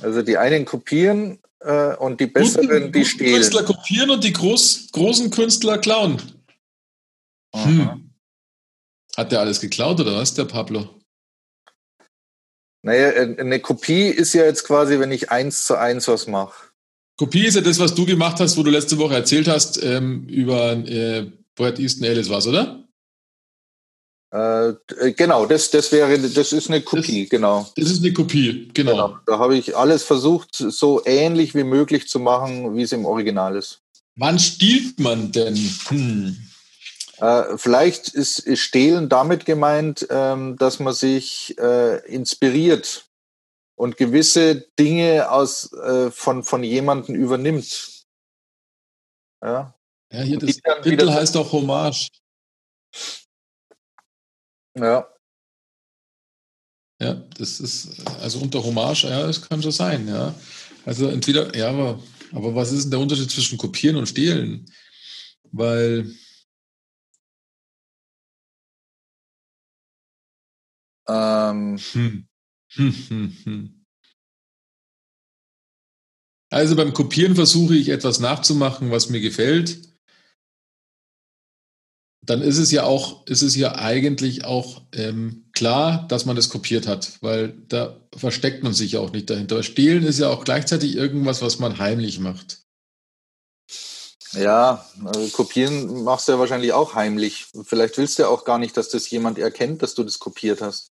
[0.03, 3.35] also die einen kopieren äh, und die besseren, guten, die stehlen.
[3.35, 6.21] Künstler kopieren und die groß, großen Künstler klauen.
[7.55, 8.02] Hm.
[9.17, 10.89] Hat der alles geklaut oder was, der Pablo?
[12.83, 16.71] Naja, äh, eine Kopie ist ja jetzt quasi, wenn ich eins zu eins was mache.
[17.19, 20.27] Kopie ist ja das, was du gemacht hast, wo du letzte Woche erzählt hast, ähm,
[20.29, 22.83] über äh, Brett Easton Ellis was, oder?
[24.33, 27.71] Äh, äh, genau, das, das wäre, das ist eine Kopie, das, genau.
[27.77, 28.93] Das ist eine Kopie, genau.
[28.93, 29.19] genau.
[29.27, 33.57] Da habe ich alles versucht, so ähnlich wie möglich zu machen, wie es im Original
[33.57, 33.83] ist.
[34.17, 35.57] Wann stiehlt man denn?
[35.89, 36.37] Hm.
[37.23, 43.09] Äh, vielleicht ist, ist Stehlen damit gemeint, ähm, dass man sich äh, inspiriert
[43.77, 48.05] und gewisse Dinge aus, äh, von, von jemandem übernimmt.
[49.41, 49.73] Ja,
[50.13, 52.09] ja hier das Titel heißt auch Hommage.
[54.77, 55.09] Ja.
[57.01, 60.35] Ja, das ist, also unter Hommage, ja, das kann schon sein, ja.
[60.85, 62.03] Also entweder, ja, aber,
[62.33, 64.69] aber was ist denn der Unterschied zwischen Kopieren und Stehlen?
[65.53, 66.13] Weil.
[71.13, 71.79] Ähm.
[71.93, 72.27] Hm.
[72.75, 73.85] Hm, hm, hm.
[76.51, 79.93] Also beim Kopieren versuche ich etwas nachzumachen, was mir gefällt
[82.25, 86.49] dann ist es ja auch, ist es ja eigentlich auch ähm, klar, dass man das
[86.49, 89.63] kopiert hat, weil da versteckt man sich ja auch nicht dahinter.
[89.63, 92.61] Stehlen ist ja auch gleichzeitig irgendwas, was man heimlich macht.
[94.35, 97.49] Ja, also kopieren machst du ja wahrscheinlich auch heimlich.
[97.65, 100.63] Vielleicht willst du ja auch gar nicht, dass das jemand erkennt, dass du das kopiert
[100.63, 100.92] hast.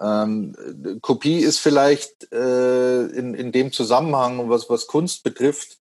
[0.00, 0.54] Ähm,
[1.02, 5.78] Kopie ist vielleicht äh, in, in dem Zusammenhang, was, was Kunst betrifft,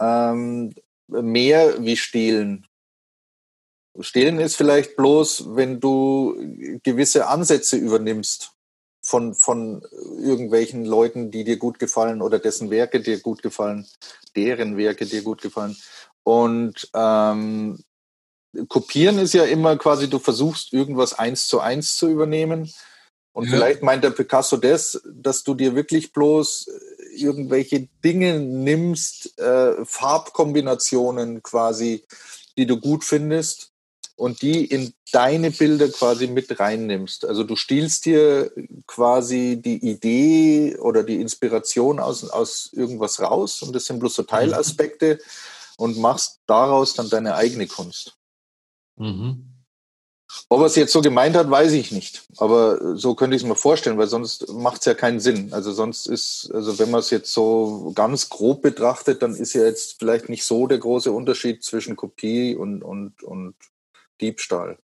[0.00, 0.74] ähm,
[1.06, 2.66] mehr wie Stehlen.
[4.00, 6.34] Stehlen ist vielleicht bloß, wenn du
[6.82, 8.52] gewisse Ansätze übernimmst
[9.04, 9.82] von, von
[10.18, 13.86] irgendwelchen Leuten, die dir gut gefallen oder dessen Werke dir gut gefallen,
[14.34, 15.76] deren Werke dir gut gefallen.
[16.22, 17.80] Und ähm,
[18.68, 22.72] kopieren ist ja immer quasi, du versuchst irgendwas eins zu eins zu übernehmen.
[23.32, 23.52] Und ja.
[23.52, 26.68] vielleicht meint der Picasso das, dass du dir wirklich bloß
[27.14, 32.04] irgendwelche Dinge nimmst, äh, Farbkombinationen quasi,
[32.56, 33.72] die du gut findest
[34.16, 37.24] und die in deine Bilder quasi mit reinnimmst.
[37.24, 38.52] Also du stiehlst dir
[38.86, 44.22] quasi die Idee oder die Inspiration aus, aus irgendwas raus und das sind bloß so
[44.22, 45.18] Teilaspekte
[45.76, 48.16] und machst daraus dann deine eigene Kunst.
[48.96, 49.51] Mhm.
[50.48, 52.24] Ob er es jetzt so gemeint hat, weiß ich nicht.
[52.36, 55.52] Aber so könnte ich es mir vorstellen, weil sonst macht es ja keinen Sinn.
[55.52, 59.64] Also sonst ist, also wenn man es jetzt so ganz grob betrachtet, dann ist ja
[59.64, 63.54] jetzt vielleicht nicht so der große Unterschied zwischen Kopie und, und, und
[64.20, 64.78] Diebstahl.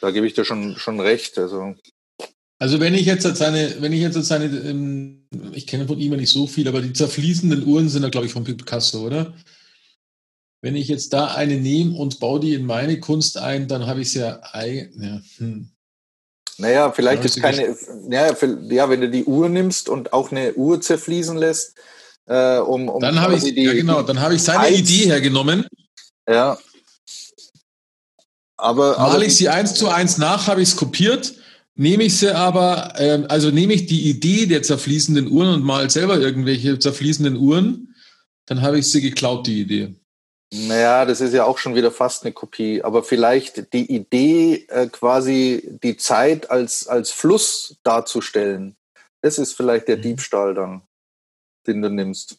[0.00, 1.38] Da gebe ich dir schon, schon recht.
[1.38, 1.74] Also.
[2.58, 6.18] Also wenn ich jetzt seine, wenn ich jetzt seine, ähm, ich kenne von ihm ja
[6.18, 9.34] nicht so viel, aber die zerfließenden Uhren sind ja, glaube ich, von Picasso, oder?
[10.62, 14.00] Wenn ich jetzt da eine nehme und baue die in meine Kunst ein, dann habe
[14.00, 15.70] ich es ja, ja hm.
[16.58, 17.76] Naja, vielleicht ist keine,
[18.08, 18.34] ja,
[18.70, 21.74] ja, wenn du die Uhr nimmst und auch eine Uhr zerfließen lässt,
[22.26, 25.06] äh, um, um dann habe ich, die, ja genau, dann habe ich seine Eins, Idee
[25.06, 25.66] hergenommen.
[26.28, 26.58] Ja.
[28.56, 31.34] Aber, Male ich sie eins zu eins nach, habe ich es kopiert.
[31.74, 35.90] Nehme ich sie aber, äh, also nehme ich die Idee der zerfließenden Uhren und mal
[35.90, 37.94] selber irgendwelche zerfließenden Uhren,
[38.46, 39.94] dann habe ich sie geklaut, die Idee.
[40.52, 44.86] Naja, das ist ja auch schon wieder fast eine Kopie, aber vielleicht die Idee, äh,
[44.86, 48.76] quasi die Zeit als, als Fluss darzustellen,
[49.22, 50.02] das ist vielleicht der mhm.
[50.02, 50.82] Diebstahl dann,
[51.66, 52.38] den du nimmst.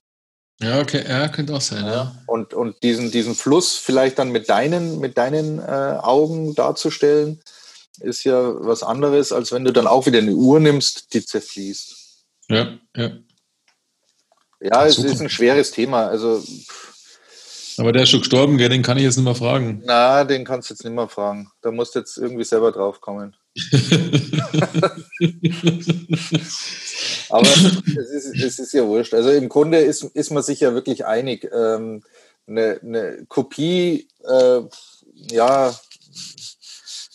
[0.60, 2.16] Ja, okay, ja, könnte auch sein, ja.
[2.26, 7.42] Und, und diesen, diesen Fluss vielleicht dann mit deinen, mit deinen äh, Augen darzustellen,
[8.00, 12.24] ist ja was anderes, als wenn du dann auch wieder eine Uhr nimmst, die zerfließt.
[12.50, 13.12] Ja, ja.
[14.60, 16.08] Ja, es ist ein schweres Thema.
[16.08, 16.44] Also,
[17.78, 18.70] aber der ist schon gestorben, gell?
[18.70, 19.82] den kann ich jetzt nicht mehr fragen.
[19.86, 21.52] Na, den kannst du jetzt nicht mehr fragen.
[21.62, 23.36] Da musst du jetzt irgendwie selber drauf kommen.
[27.30, 29.14] Aber es ist, es ist ja wurscht.
[29.14, 31.50] Also im Grunde ist, ist man sich ja wirklich einig.
[31.54, 32.04] Ähm,
[32.48, 34.62] eine, eine Kopie, äh,
[35.32, 35.76] ja,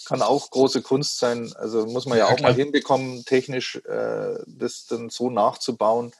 [0.05, 1.53] kann auch große Kunst sein.
[1.57, 2.51] Also muss man ja, ja auch klar.
[2.51, 6.13] mal hinbekommen, technisch äh, das dann so nachzubauen.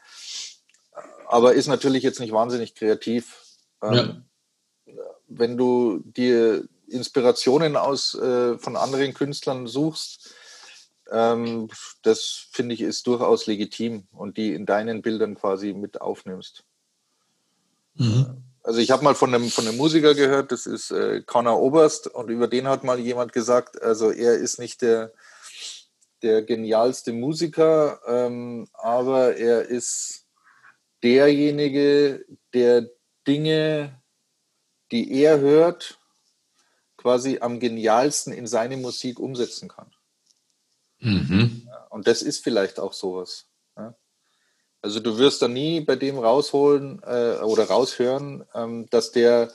[1.27, 3.37] Aber ist natürlich jetzt nicht wahnsinnig kreativ.
[3.83, 4.17] Ähm, ja.
[5.39, 10.35] Wenn du dir Inspirationen aus äh, von anderen Künstlern suchst,
[11.11, 11.69] ähm,
[12.03, 16.65] das finde ich ist durchaus legitim und die in deinen Bildern quasi mit aufnimmst.
[17.95, 18.43] Mhm.
[18.63, 22.07] Also ich habe mal von einem, von einem Musiker gehört, das ist äh, Connor Oberst
[22.07, 25.13] und über den hat mal jemand gesagt, also er ist nicht der,
[26.23, 30.27] der genialste Musiker, ähm, aber er ist
[31.03, 32.25] derjenige,
[32.55, 32.89] der
[33.27, 34.01] Dinge,
[34.93, 35.99] die er hört,
[36.97, 39.91] quasi am genialsten in seine Musik umsetzen kann.
[41.01, 41.69] Mhm.
[41.91, 43.47] Und das ist vielleicht auch sowas.
[44.83, 49.53] Also du wirst da nie bei dem rausholen äh, oder raushören, ähm, dass der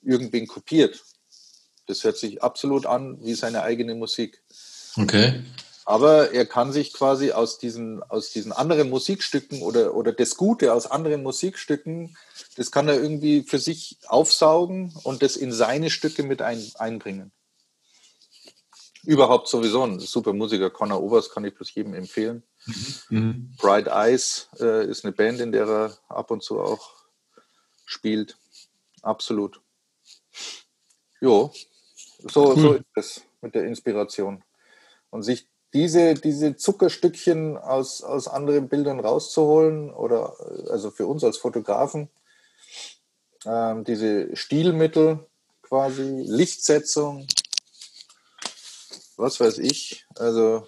[0.00, 1.04] irgendwen kopiert.
[1.86, 4.42] Das hört sich absolut an wie seine eigene Musik.
[4.96, 5.44] Okay.
[5.84, 10.72] Aber er kann sich quasi aus diesen, aus diesen anderen Musikstücken oder, oder das Gute
[10.72, 12.16] aus anderen Musikstücken,
[12.56, 17.32] das kann er irgendwie für sich aufsaugen und das in seine Stücke mit ein, einbringen.
[19.04, 20.70] Überhaupt sowieso ein super Musiker.
[20.70, 22.44] Connor Overs kann ich bloß jedem empfehlen.
[23.08, 23.56] Mhm.
[23.56, 26.90] Bright Eyes äh, ist eine Band, in der er ab und zu auch
[27.84, 28.36] spielt.
[29.02, 29.60] Absolut.
[31.20, 31.52] Jo,
[32.18, 34.44] so, so ist es mit der Inspiration.
[35.10, 40.34] Und sich diese, diese Zuckerstückchen aus, aus anderen Bildern rauszuholen oder
[40.70, 42.08] also für uns als Fotografen,
[43.46, 45.26] ähm, diese Stilmittel
[45.62, 47.26] quasi, Lichtsetzung,
[49.16, 50.66] was weiß ich, also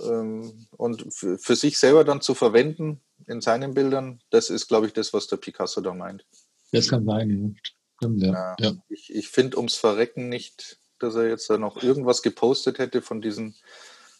[0.00, 4.86] ähm, und für, für sich selber dann zu verwenden in seinen Bildern, das ist, glaube
[4.86, 6.24] ich, das, was der Picasso da meint.
[6.72, 7.58] Das kann sein.
[7.96, 8.56] Stimmt, ja.
[8.58, 8.72] ja.
[8.88, 13.20] Ich, ich finde ums Verrecken nicht, dass er jetzt da noch irgendwas gepostet hätte von
[13.20, 13.54] diesen,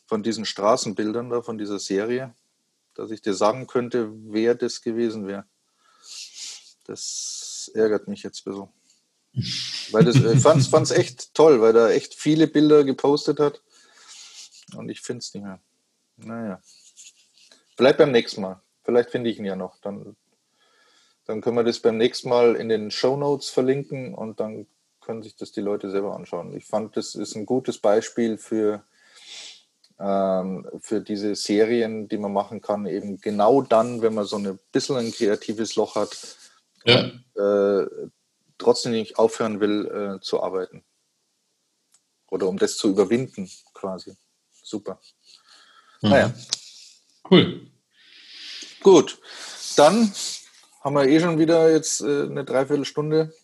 [0.06, 2.34] von diesen Straßenbildern da, von dieser Serie,
[2.94, 5.44] dass ich dir sagen könnte, wer das gewesen wäre.
[6.84, 8.68] Das ärgert mich jetzt ein bisschen.
[9.92, 13.60] Weil das, ich fand es echt toll, weil er echt viele Bilder gepostet hat.
[14.74, 15.60] Und ich finde es nicht mehr.
[16.16, 16.60] Naja.
[17.76, 18.60] Vielleicht beim nächsten Mal.
[18.84, 19.78] Vielleicht finde ich ihn ja noch.
[19.80, 20.16] Dann,
[21.26, 24.66] dann können wir das beim nächsten Mal in den Show Notes verlinken und dann
[25.00, 26.56] können sich das die Leute selber anschauen.
[26.56, 28.82] Ich fand, das ist ein gutes Beispiel für,
[29.98, 34.58] ähm, für diese Serien, die man machen kann, eben genau dann, wenn man so ein
[34.72, 36.36] bisschen ein kreatives Loch hat,
[36.84, 37.10] ja.
[37.34, 37.86] äh,
[38.58, 40.84] trotzdem nicht aufhören will äh, zu arbeiten.
[42.28, 44.16] Oder um das zu überwinden, quasi.
[44.62, 45.00] Super.
[46.02, 46.10] Mhm.
[46.10, 46.34] Naja.
[47.30, 47.70] Cool.
[48.82, 49.18] Gut.
[49.76, 50.12] Dann
[50.80, 53.34] haben wir eh schon wieder jetzt äh, eine Dreiviertelstunde,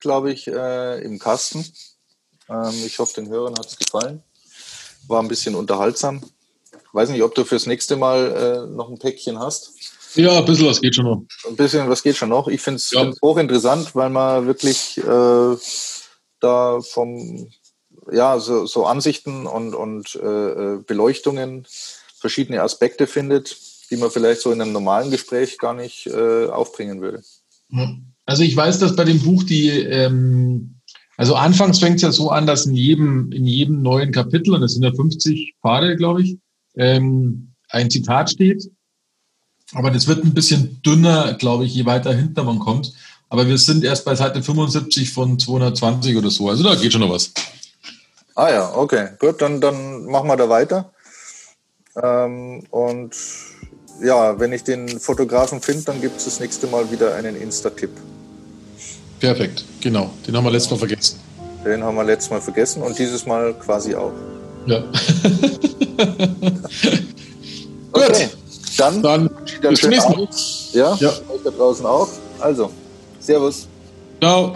[0.00, 1.64] glaube ich, äh, im Kasten.
[2.48, 4.22] Ähm, ich hoffe, den Hörern hat es gefallen.
[5.08, 6.22] War ein bisschen unterhaltsam.
[6.92, 9.72] Weiß nicht, ob du fürs nächste Mal äh, noch ein Päckchen hast.
[10.14, 11.22] Ja, ein bisschen was geht schon noch.
[11.46, 12.48] Ein bisschen was geht schon noch.
[12.48, 13.12] Ich finde es Ja.
[13.22, 15.56] hochinteressant, weil man wirklich äh,
[16.40, 17.48] da vom,
[18.10, 20.26] ja, so, so Ansichten und, und äh,
[20.74, 21.66] äh, Beleuchtungen
[22.18, 23.56] verschiedene Aspekte findet,
[23.90, 27.22] die man vielleicht so in einem normalen Gespräch gar nicht äh, aufbringen würde.
[28.24, 30.75] Also ich weiß, dass bei dem Buch die, ähm,
[31.16, 34.62] also anfangs fängt es ja so an, dass in jedem, in jedem neuen Kapitel, und
[34.62, 36.38] es sind ja 50 Pfade, glaube ich,
[36.76, 38.70] ähm, ein Zitat steht.
[39.72, 42.92] Aber das wird ein bisschen dünner, glaube ich, je weiter hinter man kommt.
[43.28, 46.48] Aber wir sind erst bei Seite 75 von 220 oder so.
[46.48, 47.32] Also da geht schon noch was.
[48.34, 50.92] Ah ja, okay, gut, dann, dann machen wir da weiter.
[52.00, 53.16] Ähm, und
[54.02, 57.90] ja, wenn ich den Fotografen finde, dann gibt es das nächste Mal wieder einen Insta-Tipp.
[59.20, 60.10] Perfekt, genau.
[60.26, 61.20] Den haben wir letztes Mal vergessen.
[61.64, 64.12] Den haben wir letztes Mal vergessen und dieses Mal quasi auch.
[64.66, 64.82] Ja.
[67.92, 68.28] Okay,
[68.76, 69.30] dann, Dann
[69.62, 70.28] bis zum nächsten Mal.
[70.72, 71.08] Ja, Ja.
[71.08, 72.08] euch da draußen auch.
[72.40, 72.70] Also,
[73.20, 73.66] Servus.
[74.20, 74.54] Ciao.